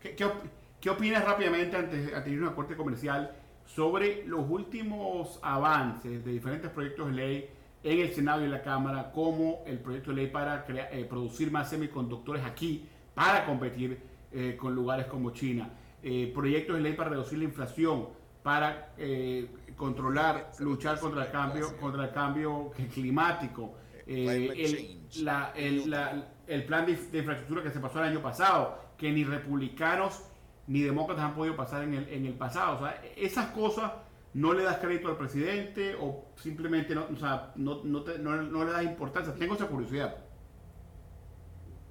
[0.00, 0.42] ¿qué, qué op-
[0.80, 3.30] qué opinas rápidamente antes, antes de ir a una corte comercial
[3.64, 7.50] sobre los últimos avances de diferentes proyectos de ley
[7.84, 11.04] en el Senado y en la Cámara, como el proyecto de ley para crea- eh,
[11.04, 14.02] producir más semiconductores aquí para competir
[14.32, 15.70] eh, con lugares como China,
[16.02, 18.08] eh, proyectos de ley para reducir la inflación,
[18.42, 23.74] para eh, controlar, luchar contra el cambio, contra el cambio climático,
[24.06, 28.22] eh, el, la- el, la- el plan de, de infraestructura que se pasó el año
[28.22, 30.24] pasado, que ni republicanos
[30.66, 32.76] ni demócratas han podido pasar en el, en el pasado.
[32.76, 33.92] O sea, esas cosas
[34.34, 38.42] no le das crédito al presidente o simplemente no, o sea, no, no, te- no-
[38.42, 39.34] no le das importancia.
[39.34, 40.16] Tengo esa curiosidad.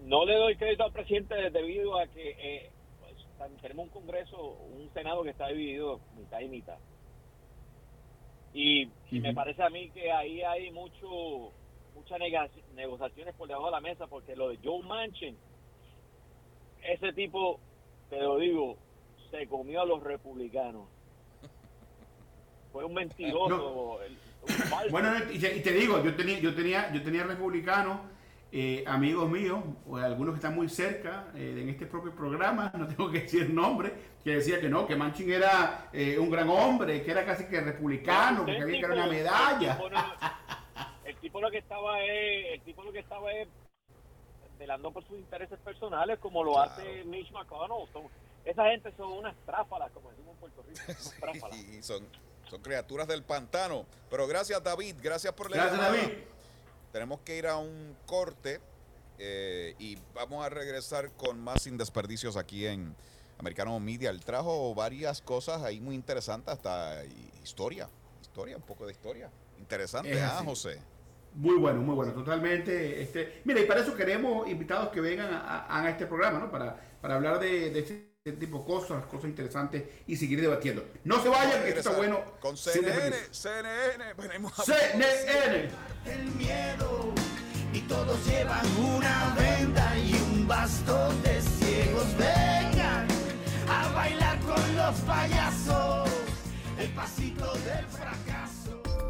[0.03, 2.71] No le doy crédito al presidente debido a que eh,
[3.61, 6.77] tenemos un Congreso, un Senado que está dividido mitad y mitad.
[8.53, 11.51] Y, me parece a mí que ahí hay mucho
[11.95, 12.19] muchas
[12.75, 15.37] negociaciones por debajo de la mesa, porque lo de Joe Manchin,
[16.81, 17.59] ese tipo,
[18.09, 18.77] te lo digo,
[19.31, 20.87] se comió a los republicanos.
[22.71, 24.91] Fue un mentiroso, el- un.
[24.91, 27.99] Bueno, y te, y te digo, yo tenía, yo tenía, yo tenía republicanos,
[28.51, 32.87] eh, amigos míos, o algunos que están muy cerca eh, en este propio programa, no
[32.87, 33.93] tengo que decir nombre,
[34.23, 37.61] que decía que no, que Manchin era eh, un gran hombre, que era casi que
[37.61, 39.75] republicano, que había que dar una El medalla.
[39.77, 40.13] tipo, no-
[41.05, 43.47] el tipo lo que estaba es, el tipo lo que estaba es
[44.57, 46.71] velando por sus intereses personales, como lo Claro.
[46.71, 47.87] hace Mitch McConnell.
[47.93, 48.03] Son-
[48.45, 51.49] esa gente son unas tráfalas, como decimos en Puerto Rico.
[51.51, 52.05] Sí, son,
[52.49, 53.85] son criaturas del pantano.
[54.09, 54.95] Pero gracias, David.
[55.01, 55.79] Gracias por la Gracias.
[55.81, 56.13] David.
[56.91, 58.59] Tenemos que ir a un corte
[59.17, 62.95] eh, y vamos a regresar con más sin desperdicios aquí en
[63.37, 64.09] Americano Media.
[64.09, 67.89] Él trajo varias cosas ahí muy interesantes, hasta hi- historia.
[68.21, 69.29] Historia, un poco de historia.
[69.57, 70.41] Interesante, Es ¿ah.
[70.45, 70.79] José?
[71.35, 73.01] Muy bueno, muy bueno, totalmente.
[73.01, 76.49] Este, mira, y para eso queremos invitados que vengan a, a- a este programa, ¿no?
[76.51, 80.85] Para, para hablar de, de este tipo de cosas, cosas interesantes y seguir debatiendo.
[81.03, 82.19] No se vayan, que esto está bueno.
[82.39, 83.15] Con CNN.
[83.31, 85.69] CNN, venimos a CNN.
[86.05, 87.13] el miedo
[87.73, 92.07] y todos llevan una venda y un bastón de ciegos.
[92.17, 93.07] Vengan
[93.69, 96.09] a bailar con los payasos
[96.77, 97.98] el pasito del.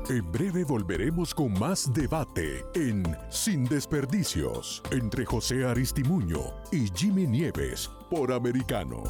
[0.09, 6.39] En breve volveremos con más debate en Sin Desperdicios entre José Aristimuño
[6.71, 9.03] y Jimmy Nieves por Americano.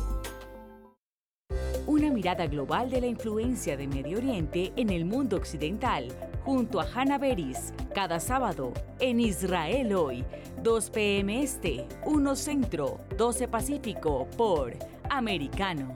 [1.88, 6.10] Una mirada global de la influencia de Medio Oriente en el mundo occidental,
[6.44, 10.26] junto a Hannah Beris, cada sábado en Israel hoy,
[10.62, 11.42] 2 p.m.
[11.42, 14.74] Este, 1 Centro, 12 Pacífico, por
[15.10, 15.96] Americano.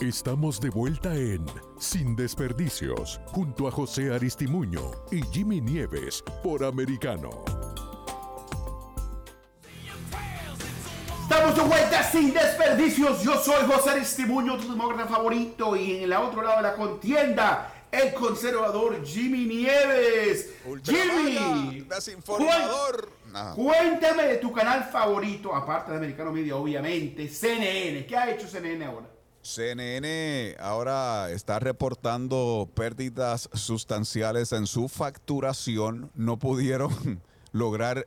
[0.00, 1.46] Estamos de vuelta en
[1.78, 7.44] Sin Desperdicios, junto a José Aristimuño y Jimmy Nieves por Americano.
[11.22, 13.22] Estamos de vuelta sin desperdicios.
[13.22, 15.76] Yo soy José Aristimuño, tu demócrata favorito.
[15.76, 20.54] Y en el otro lado de la contienda, el conservador Jimmy Nieves.
[20.82, 23.10] Jimmy, desinformador.
[23.54, 28.04] cuéntame de tu canal favorito, aparte de Americano Media, obviamente, CNN.
[28.06, 29.13] ¿Qué ha hecho CNN ahora?
[29.44, 36.10] CNN ahora está reportando pérdidas sustanciales en su facturación.
[36.14, 37.20] No pudieron
[37.52, 38.06] lograr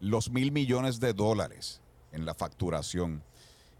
[0.00, 1.80] los mil millones de dólares
[2.12, 3.22] en la facturación.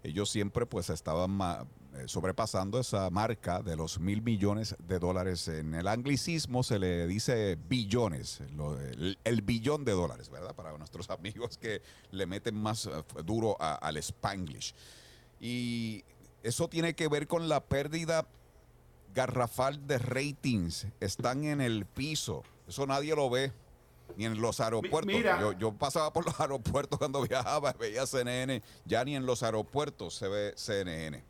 [0.03, 5.47] Ellos siempre pues estaban eh, sobrepasando esa marca de los mil millones de dólares.
[5.49, 10.55] En el anglicismo se le dice billones, lo- el, el billón de dólares, ¿verdad?
[10.55, 11.81] Para nuestros amigos que
[12.11, 12.91] le meten más eh,
[13.23, 14.73] duro al spanglish.
[15.41, 16.03] Y
[16.43, 18.27] eso tiene que ver con la pérdida
[19.13, 20.87] garrafal de ratings.
[20.99, 22.43] Están en el piso.
[22.67, 23.51] Eso nadie lo ve.
[24.17, 25.05] Ni en los aeropuertos.
[25.13, 25.39] mira.
[25.39, 28.61] Yo, yo pasaba por los aeropuertos cuando viajaba, veía CNN.
[28.85, 31.23] Ya ni en los aeropuertos se ve CNN.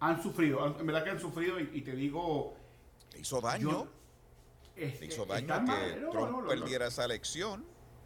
[0.00, 2.54] Han sufrido, en verdad que han sufrido y, y te digo...
[3.18, 3.70] Hizo daño.
[3.70, 3.88] yo-
[4.74, 6.48] es- Le hizo daño que mal, no, Trump no, no, no.
[6.48, 7.64] perdiera esa elección.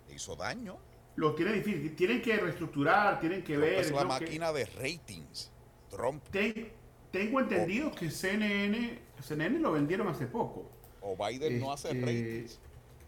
[0.09, 0.77] Le hizo daño.
[1.15, 1.95] Lo tiene difícil.
[1.97, 3.79] Tienen que reestructurar, tienen que Trump ver.
[3.79, 5.51] es la máquina de ratings.
[5.91, 6.69] Trump Ten-
[7.11, 10.71] tengo entendido que CNN, CNN lo vendieron hace poco.
[11.01, 12.59] o Biden no hace Este- ratings.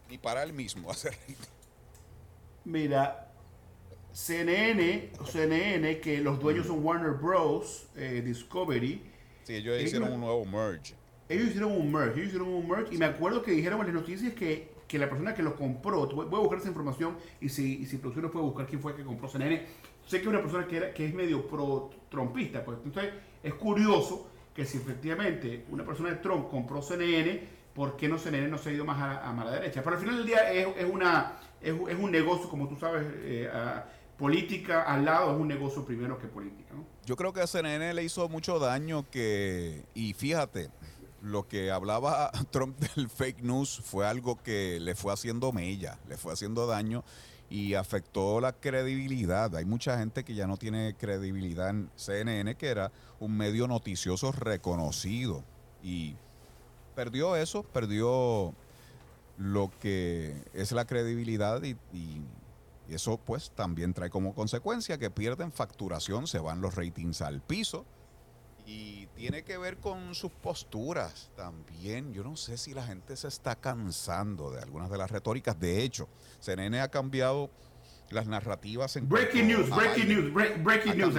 [0.09, 1.49] Ni para él mismo hace ratings.
[2.65, 3.31] Mira,
[4.11, 9.03] CNN, CNN, que los dueños son Warner Bros., eh, Discovery,
[9.43, 10.93] Sí, ellos Ellos- hicieron un nuevo merge.
[11.27, 13.95] ellos hicieron un merge, ellos hicieron un merge y me acuerdo que dijeron en las
[13.95, 17.77] noticias que, que la persona que lo compró, voy a buscar esa información y si,
[17.81, 19.65] y si producción nos puede buscar quién fue que compró CNN,
[20.05, 21.47] sé que es una persona que, era, que es medio
[22.09, 27.41] pro-trompista, pues entonces es curioso que si efectivamente una persona de Trump compró CNN,
[27.73, 29.81] ¿por qué no CNN no se ha ido más a, a mala derecha?
[29.83, 33.05] Pero al final del día es, es una, es, es un negocio, como tú sabes,
[33.21, 33.49] eh,
[34.17, 36.75] política al lado es un negocio primero que política.
[37.05, 40.69] Yo creo que a CNN le hizo mucho daño que, y fíjate,
[41.21, 46.17] lo que hablaba Trump del fake news fue algo que le fue haciendo mella, le
[46.17, 47.03] fue haciendo daño
[47.49, 49.55] y afectó la credibilidad.
[49.55, 54.31] Hay mucha gente que ya no tiene credibilidad en CNN, que era un medio noticioso
[54.31, 55.43] reconocido
[55.83, 56.15] y
[56.95, 58.53] perdió eso, perdió
[59.37, 62.21] lo que es la credibilidad y, y-
[62.89, 67.85] eso pues también trae como consecuencia que pierden facturación, se van los ratings al piso
[68.71, 72.13] y tiene que ver con sus posturas también.
[72.13, 75.59] Yo no sé si la gente se está cansando de algunas de las retóricas.
[75.59, 76.07] De hecho,
[76.39, 77.49] CNN ha cambiado
[78.11, 80.21] las narrativas en Breaking cuanto news, a breaking Biden.
[80.23, 81.13] news, break- breaking news,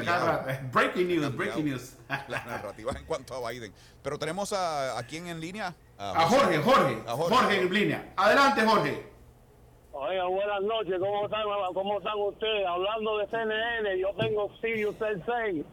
[0.72, 1.96] breaking news, breaking news.
[2.28, 3.72] Las narrativas en cuanto a Biden.
[4.02, 5.74] Pero tenemos a, a quién en línea?
[5.98, 8.12] A Jorge, Jorge, A Jorge en línea.
[8.16, 9.10] Adelante, Jorge.
[9.92, 11.42] Oiga, buenas noches, ¿cómo están,
[11.74, 12.64] cómo están ustedes?
[12.66, 15.64] Hablando de CNN, yo tengo Sirius Sensei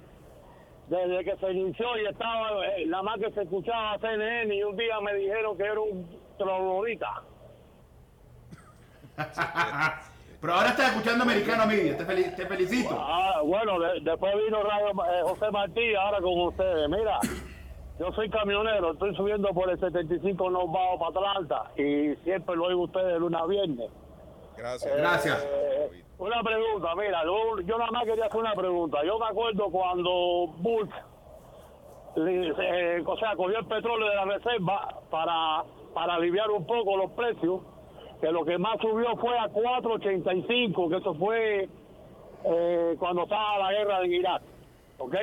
[0.88, 4.76] desde que se inició y estaba, eh, nada más que se escuchaba CNN y un
[4.78, 6.08] día me dijeron que era un
[6.38, 7.24] troglodita.
[10.40, 12.96] Pero ahora estás escuchando Americano Media, te, feli- te felicito.
[12.98, 16.88] Ah, bueno, de- después vino Radio eh, José Martí, ahora con ustedes.
[16.90, 17.20] Mira,
[18.00, 22.66] yo soy camionero, estoy subiendo por el 75 no bajo para Atlanta y siempre lo
[22.66, 23.90] oigo ustedes de lunes a viernes.
[24.56, 25.44] Gracias.
[25.44, 29.04] Eh, una pregunta, mira, yo, yo nada más quería hacer una pregunta.
[29.06, 30.90] Yo me acuerdo cuando Bush,
[32.18, 35.64] eh, o sea, cogió el petróleo de la reserva para,
[35.94, 37.62] para aliviar un poco los precios,
[38.20, 41.70] que lo que más subió fue a 4.85, que eso fue
[42.46, 44.42] eh, cuando estaba la guerra en Irak,
[44.98, 45.16] ¿ok?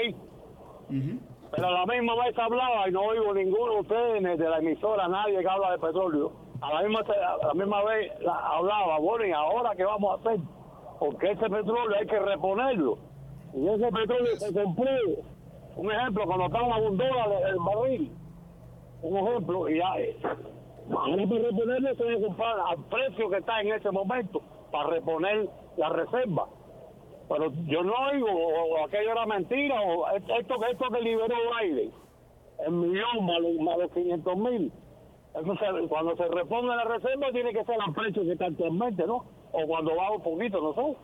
[1.50, 5.08] Pero a la misma vez hablaba y no oigo ninguno de ustedes de la emisora,
[5.08, 6.32] nadie que habla de petróleo.
[6.60, 10.20] A la misma, a la misma vez la- hablaba, bueno, ¿y ahora qué vamos a
[10.20, 10.40] hacer?
[11.04, 12.98] Porque ese petróleo hay que reponerlo.
[13.54, 14.90] Y ese petróleo se compró,
[15.76, 18.12] un ejemplo, cuando estaba a un dólar el barril,
[19.02, 20.16] un ejemplo, y eh,
[20.90, 24.40] ahora para reponerlo se debe comprar al precio que está en ese momento,
[24.72, 26.46] para reponer la reserva.
[27.28, 30.34] Pero yo no digo, o, o aquello era mentira, o esto,
[30.70, 31.90] esto que liberó Biden,
[32.66, 34.72] el millón más los, más los 500 mil.
[35.34, 39.06] Eso se- cuando se reponga la reserva tiene que ser al precio que está actualmente,
[39.06, 39.24] ¿no?
[39.56, 40.98] O cuando baja un poquito, no sé.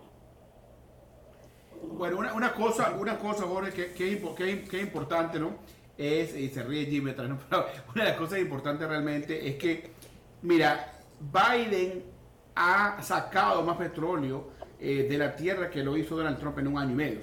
[1.93, 5.53] Bueno, una, una cosa, una cosa, Jorge, que, que, que que importante, ¿no?
[5.97, 7.39] Es, y se ríe Jimmy ¿no?
[7.95, 9.93] Una de las cosas importantes realmente es que,
[10.43, 12.03] mira, Biden
[12.57, 16.79] ha sacado más petróleo eh, de la tierra que lo hizo Donald Trump en un
[16.79, 17.21] año y medio.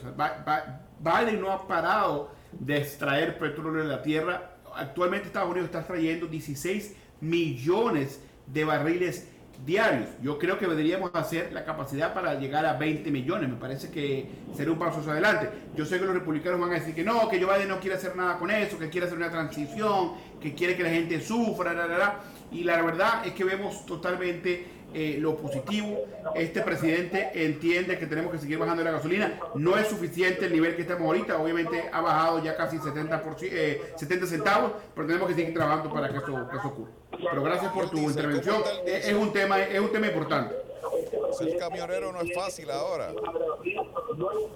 [0.99, 4.57] Biden no ha parado de extraer petróleo de la tierra.
[4.75, 9.27] Actualmente Estados Unidos está extrayendo 16 millones de barriles
[9.65, 10.09] diarios.
[10.21, 13.49] Yo creo que deberíamos hacer la capacidad para llegar a 20 millones.
[13.49, 15.49] Me parece que sería un paso hacia adelante.
[15.75, 17.95] Yo sé que los republicanos van a decir que no, que Joe Biden no quiere
[17.95, 21.73] hacer nada con eso, que quiere hacer una transición, que quiere que la gente sufra,
[21.73, 22.19] la, la, la.
[22.51, 26.05] y la verdad es que vemos totalmente eh, lo positivo.
[26.33, 29.39] Este presidente entiende que tenemos que seguir bajando la gasolina.
[29.53, 31.37] No es suficiente el nivel que estamos ahorita.
[31.37, 35.93] Obviamente ha bajado ya casi 70, por, eh, 70 centavos, pero tenemos que seguir trabajando
[35.93, 36.91] para que eso, que eso ocurra.
[37.11, 38.63] Pero gracias por tu intervención.
[38.87, 40.55] Es, es un tema, es un tema importante.
[41.37, 43.13] Ser camionero no es fácil ahora.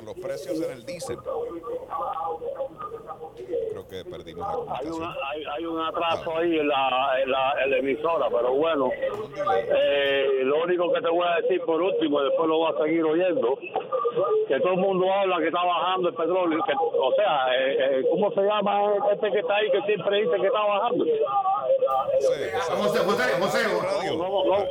[0.04, 1.20] Los precios en el diésel.
[3.92, 7.54] Creo que perdimos la Hay, una- hay, hay un atraso ahí en la, en la,
[7.62, 12.22] en la emisora, pero bueno, eh, lo único que te voy a decir por último,
[12.22, 13.58] y después lo vas a seguir oyendo,
[14.48, 18.06] que todo el mundo habla que está bajando el petróleo, que, o sea, eh, eh,
[18.12, 21.06] ¿cómo se llama este que está ahí que siempre dice que está bajando?
[22.78, 23.60] José, José, José,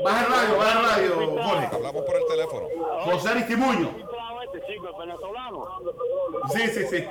[0.02, 1.76] baja el radio, baja el radio, Jorge.
[1.76, 2.66] Hablamos por el teléfono.
[3.04, 3.90] José Aristimuño.
[4.44, 4.60] Este.
[6.48, 7.08] Sí, sí, sí.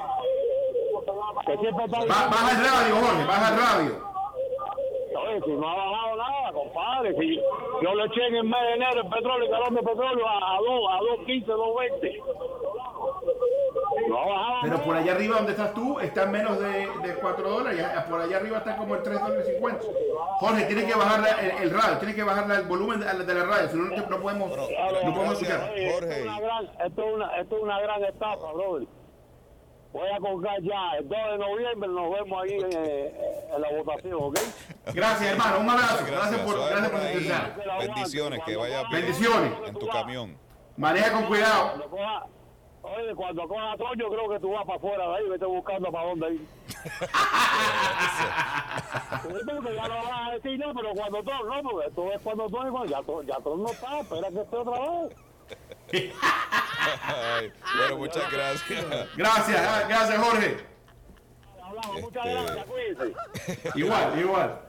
[1.46, 4.10] Que siempre está Ba- baja el radio, Jorge, baja el radio.
[5.20, 7.16] Oye, si no ha bajado nada, compadre.
[7.20, 7.36] Si
[7.82, 10.56] yo le eché en el mes de enero el petróleo, el galón de petróleo a,
[10.56, 12.24] a 2, a 2.15, 2.20.
[14.10, 16.68] No ha bajado Pero por allá arriba donde estás tú está en menos de,
[17.04, 17.86] de 4 dólares.
[18.10, 19.86] Por allá arriba está como en 3 dólares 50.
[20.40, 23.34] Jorge, tiene que bajar la- el, el radio, tiene que bajar el volumen de, de
[23.34, 25.70] la radio, si no, no podemos, no podemos escuchar.
[25.74, 28.88] Oye, Esto es una gran, esto es una, esto es una gran etapa, brother.
[29.92, 30.98] Voy a colgar ya.
[31.00, 33.12] El 2 de noviembre nos vemos ahí en, eh,
[33.56, 34.40] en la votación, ¿ok?
[34.94, 35.60] Gracias, hermano.
[35.62, 36.06] Un abrazo.
[36.06, 37.08] Gracias por, gracias por por ahí.
[37.20, 37.80] sintonizar.
[37.80, 39.54] Bendiciones, que vaya bien Bendiciones.
[39.68, 40.38] en tu camión.
[40.78, 41.90] Maneja con cuidado.
[42.82, 45.92] Oye, cuando coja Trump, yo creo que tú vas para afuera de ahí, vete buscando
[45.92, 46.48] para dónde ir.
[49.46, 52.50] Porque ya no vas a decir no, pero cuando Trump, no, porque esto es cuando
[52.50, 55.16] cuando ya, ya Trump no está, espera que esté otra vez.
[55.92, 58.86] Ay, bueno, muchas gracias.
[59.16, 60.58] Gracias, ah, gracias, Jorge.
[61.62, 63.70] Hablamos, muchas gracias, cuídense.
[63.76, 64.62] Igual, igual.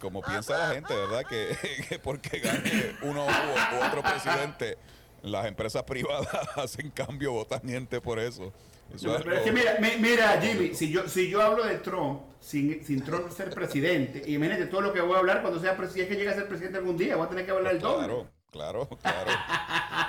[0.00, 1.24] Como piensa la gente, ¿verdad?
[1.28, 1.56] Que,
[1.88, 4.78] que porque gane uno u, otro presidente,
[5.22, 8.52] las empresas privadas hacen cambio, votan gente por eso.
[8.94, 11.76] Eso es Pero es que mira, mi- mira, Jimmy, si yo, si yo hablo de
[11.78, 15.60] Trump sin, sin Trump ser presidente, y imagínate todo lo que voy a hablar cuando
[15.60, 17.74] sea presidente, es que llegue a ser presidente algún día, voy a tener que hablar
[17.74, 18.06] el doble.
[18.06, 19.30] Claro, claro, claro.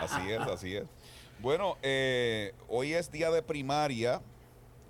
[0.02, 0.86] Así es, así es.
[1.40, 4.22] Bueno, eh, hoy es día de primaria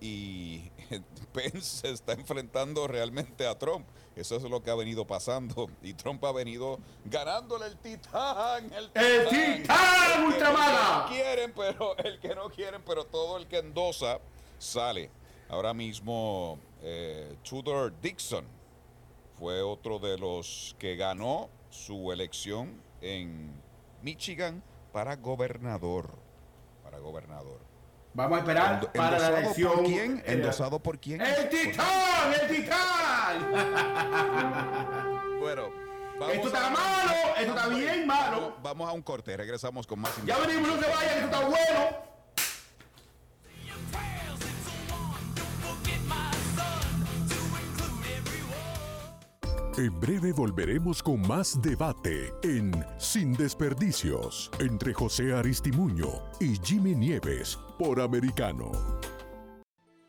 [0.01, 0.71] y
[1.33, 3.87] Pence se está enfrentando realmente a Trump.
[4.15, 5.69] Eso es lo que ha venido pasando.
[5.81, 8.71] Y Trump ha venido ganándole el titán.
[8.73, 13.47] El ¡El titán, El que no quieren, pero el que no quieren, pero todo el
[13.47, 14.19] que endosa
[14.57, 15.09] sale.
[15.49, 18.45] Ahora mismo eh, Tudor Dixon
[19.37, 23.51] fue otro de los que ganó su elección en
[24.01, 26.09] Michigan para gobernador.
[26.83, 27.59] Para gobernador.
[28.13, 29.73] Vamos a esperar Endo- para la ¿endosado elección.
[29.73, 30.23] por quién?
[30.25, 31.21] ¿Endosado por quién?
[31.21, 32.33] ¡El titán!
[32.41, 33.49] ¡El titán!
[35.39, 35.69] Bueno,
[36.33, 38.39] Esto está malo, esto está bien malo.
[38.41, 41.39] Vamos, vamos a un corte, regresamos con más Ya venimos, no se vayan, esto está
[41.45, 41.97] bueno.
[49.79, 56.09] En breve volveremos con más debate en Sin Desperdicios entre José Aristimuño
[56.41, 58.71] y Jimmy Nieves por Americano.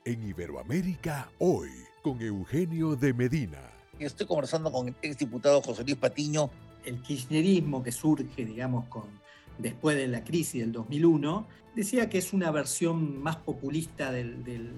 [0.05, 1.69] En Iberoamérica hoy
[2.03, 3.61] con Eugenio de Medina.
[4.01, 6.51] Estoy conversando con el exdiputado José Luis Patiño.
[6.85, 9.05] El kirchnerismo que surge, digamos, con,
[9.59, 11.47] después de la crisis del 2001,
[11.77, 14.73] decía que es una versión más populista del, del-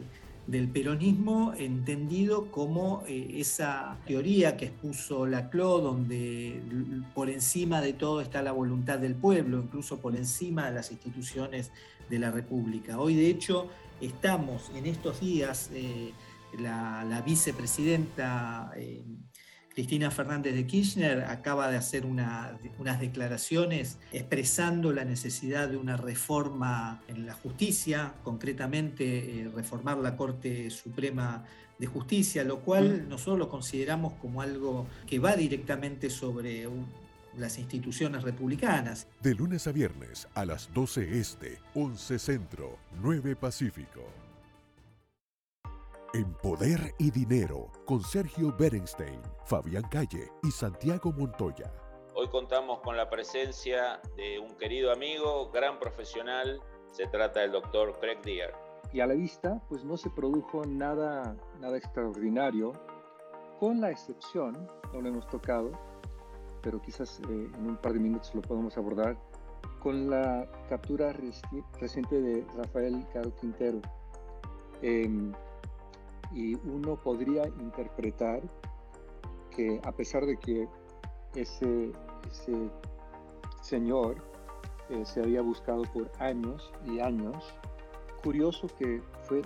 [0.46, 6.60] del peronismo entendido como eh, esa teoría que expuso Laclau, donde
[7.14, 11.70] por encima de todo está la voluntad del pueblo, incluso por encima de las instituciones
[12.10, 12.98] de la República.
[12.98, 13.68] Hoy, de hecho,
[14.00, 16.12] estamos en estos días, eh,
[16.58, 19.04] la, la vicepresidenta eh,
[19.74, 25.96] Cristina Fernández de Kirchner acaba de hacer una- unas declaraciones expresando la necesidad de una
[25.96, 31.44] reforma en la justicia, concretamente eh, reformar la Corte Suprema
[31.78, 36.86] de Justicia, lo cual nosotros lo consideramos como algo que va directamente sobre un-
[37.38, 39.06] las instituciones republicanas.
[39.22, 44.04] De lunes a viernes a las 12 Este, 11 Centro, 9 Pacífico.
[46.14, 51.72] En Poder y Dinero, con Sergio Berenstein, Fabián Calle y Santiago Montoya.
[52.14, 56.60] Hoy contamos con la presencia de un querido amigo, gran profesional.
[56.90, 58.52] Se trata del doctor Craig Deer.
[58.92, 62.72] y a la vista pues no se produjo nada, nada extraordinario,
[63.58, 65.70] con la excepción, no lo hemos tocado,
[66.60, 69.16] pero quizás eh, en un par de minutos lo podemos abordar,
[69.80, 73.80] con la captura reci- reciente de Rafael Caro Quintero.
[74.82, 75.32] Em,
[76.34, 78.42] y uno podría interpretar
[79.50, 80.68] que a pesar de que
[81.34, 81.92] ese,
[82.30, 82.70] ese
[83.60, 84.16] señor
[84.88, 87.54] eh, se había buscado por años y años,
[88.22, 89.42] curioso que fue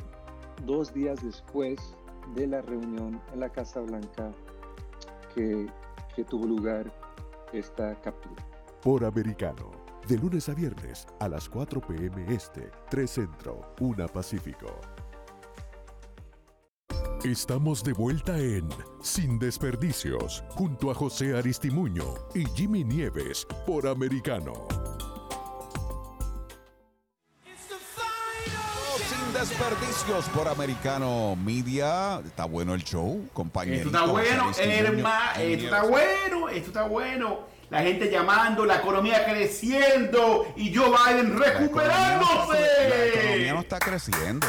[0.64, 1.96] dos días después
[2.34, 4.32] de la reunión en la Casa Blanca
[5.34, 5.66] que,
[6.14, 6.92] que tuvo lugar
[7.52, 8.44] esta captura.
[8.82, 9.70] Por Americano.
[10.08, 12.32] De lunes a viernes a las 4 p.m.
[12.32, 14.66] Este, 3 Centro, 1 Pacífico.
[17.24, 18.68] Estamos de vuelta en
[19.02, 24.68] Sin Desperdicios, junto a José Aristimuño y Jimmy Nieves por Americano.
[29.08, 32.20] Sin desperdicios por Americano Media.
[32.24, 33.86] Está bueno el show, compañero.
[33.86, 35.40] Esto está bueno, hermano.
[35.40, 37.40] Esto está bueno, esto está bueno.
[37.70, 42.60] La gente llamando, la economía creciendo y Joe Biden recuperándose.
[42.60, 44.46] La economía no está creciendo.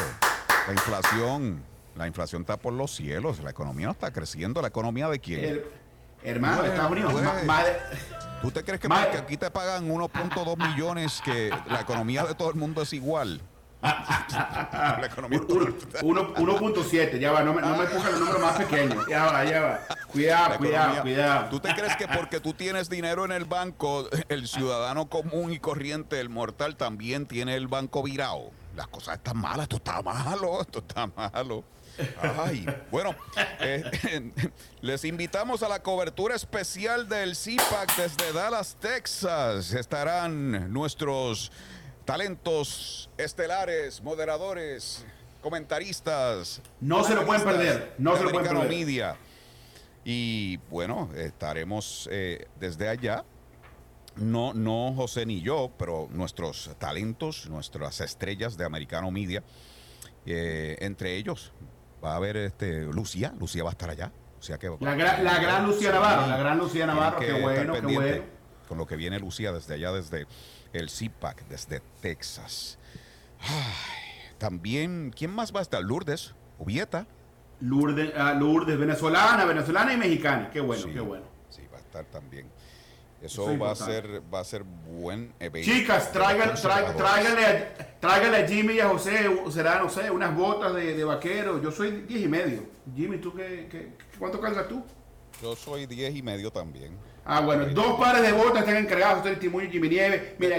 [0.68, 1.64] La inflación,
[1.98, 3.40] la inflación está por los cielos.
[3.40, 4.62] La economía no está creciendo.
[4.62, 5.40] ¿La economía de quién?
[5.44, 5.64] Her-
[6.22, 7.62] hermano, Pues, Estados Unidos, pues, ma- ma-
[8.40, 12.50] ¿Tú te crees que ma- aquí te pagan 1.2 millones que la economía de todo
[12.50, 13.40] el mundo es igual?
[13.82, 15.40] la economía
[16.02, 19.06] Uno- 1.7, ya va, no me, no me pongan los números más pequeños.
[19.08, 19.80] Ya va, ya va.
[20.08, 21.48] Cuidado, cuidado, cuidado.
[21.50, 25.58] ¿Tú te crees que porque tú tienes dinero en el banco, el ciudadano común y
[25.58, 28.50] corriente, el mortal, también tiene el banco virado?
[28.74, 31.64] Las cosas están malas, esto está malo, esto está malo.
[32.20, 33.14] Ay, bueno,
[33.60, 34.32] eh,
[34.80, 39.72] les invitamos a la cobertura especial del CPAC desde Dallas, Texas.
[39.72, 41.50] Estarán nuestros
[42.04, 45.04] talentos estelares, moderadores,
[45.42, 46.60] comentaristas.
[46.80, 48.68] No se lo pueden perder, no se lo pueden perder.
[48.68, 49.16] Media.
[50.04, 53.24] Y bueno, estaremos eh, desde allá.
[54.16, 59.42] No, no José ni yo, pero nuestros talentos, nuestras estrellas de Americano Media.
[60.26, 61.52] eh, entre ellos
[62.04, 63.32] va a haber este Lucía.
[63.38, 64.12] Lucía va a estar allá.
[64.38, 67.72] O sea que La gran- la gran Lucía Navarro, la gran Lucía Navarro, qué bueno,
[67.74, 68.24] qué bueno.
[68.68, 70.26] Con lo que viene Lucía desde allá, desde
[70.72, 72.78] el CPAC, desde Texas.
[73.40, 75.82] Ay, también, ¿quién más va a estar?
[75.82, 77.06] Lourdes, Ubieta.
[77.60, 80.50] Lourdes, ah, Lourdes, venezolana, venezolana y mexicana.
[80.50, 80.90] Qué bueno, Sí.
[80.92, 81.24] qué bueno.
[81.50, 82.48] Sí, va a estar también.
[83.20, 85.68] Eso Eso es va a ser, va a ser buen evento.
[85.70, 90.34] Chicas, de traigan, tráiganle, a, tráiganle a Jimmy y a José, será, no sé, unas
[90.36, 91.60] botas de, de vaquero.
[91.60, 92.62] Yo soy 10 y medio.
[92.94, 93.88] Jimmy, ¿tú qué, qué-
[94.18, 94.84] cuánto calzas tú?
[95.42, 96.96] Yo soy 10 y medio también.
[97.24, 100.22] Ah, bueno, dos pares de botas están encargados, José Timuño y Jimmy Nieves.
[100.38, 100.56] Mira.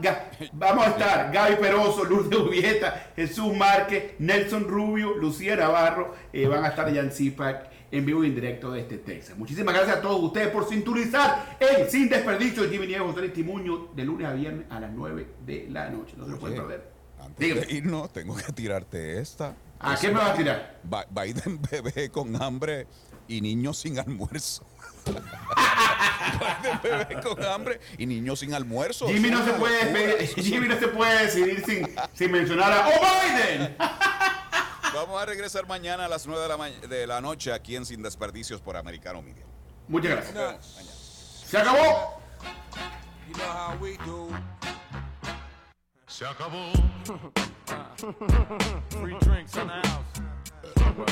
[0.00, 0.20] Gab-
[0.52, 6.64] vamos a estar Gaby Peroso, Lourdes Ubieta, Jesús Márquez, Nelson Rubio, Lucía Navarro, eh, van
[6.64, 9.36] a estar en CIPAC en vivo y en directo desde Texas.
[9.36, 14.04] Muchísimas gracias a todos ustedes por sintonizar el Sin Desperdicio Jimmy Nieves, José Timuño, de
[14.04, 16.14] lunes a viernes a las 9 de la noche.
[16.16, 16.90] No se lo pueden perder.
[17.20, 17.66] Antes Dígame.
[17.66, 19.54] de irnos, tengo que tirarte esta.
[19.78, 20.80] ¿A qué me vas a tirar?
[21.10, 22.86] Biden bebé con hambre
[23.28, 24.66] y niños sin almuerzo.
[26.62, 29.06] Biden bebé con hambre y niños sin almuerzo.
[29.06, 33.76] Jimmy no se puede Jimmy no se puede decidir sin, sin mencionar a ¡Oh Biden!
[34.94, 38.02] Vamos a regresar mañana a las 9 de la, de la noche aquí en Sin
[38.02, 39.46] Desperdicios por Americano Media.
[39.88, 40.34] Muchas gracias.
[40.34, 40.92] Nos vemos mañana.
[41.46, 42.22] Se acabó.
[43.28, 44.28] You know how we do.
[46.06, 46.72] Se acabó.
[48.90, 50.22] Free drinks in the house.
[50.96, 51.10] Word.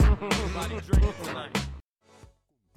[0.00, 1.67] Everybody drinking tonight.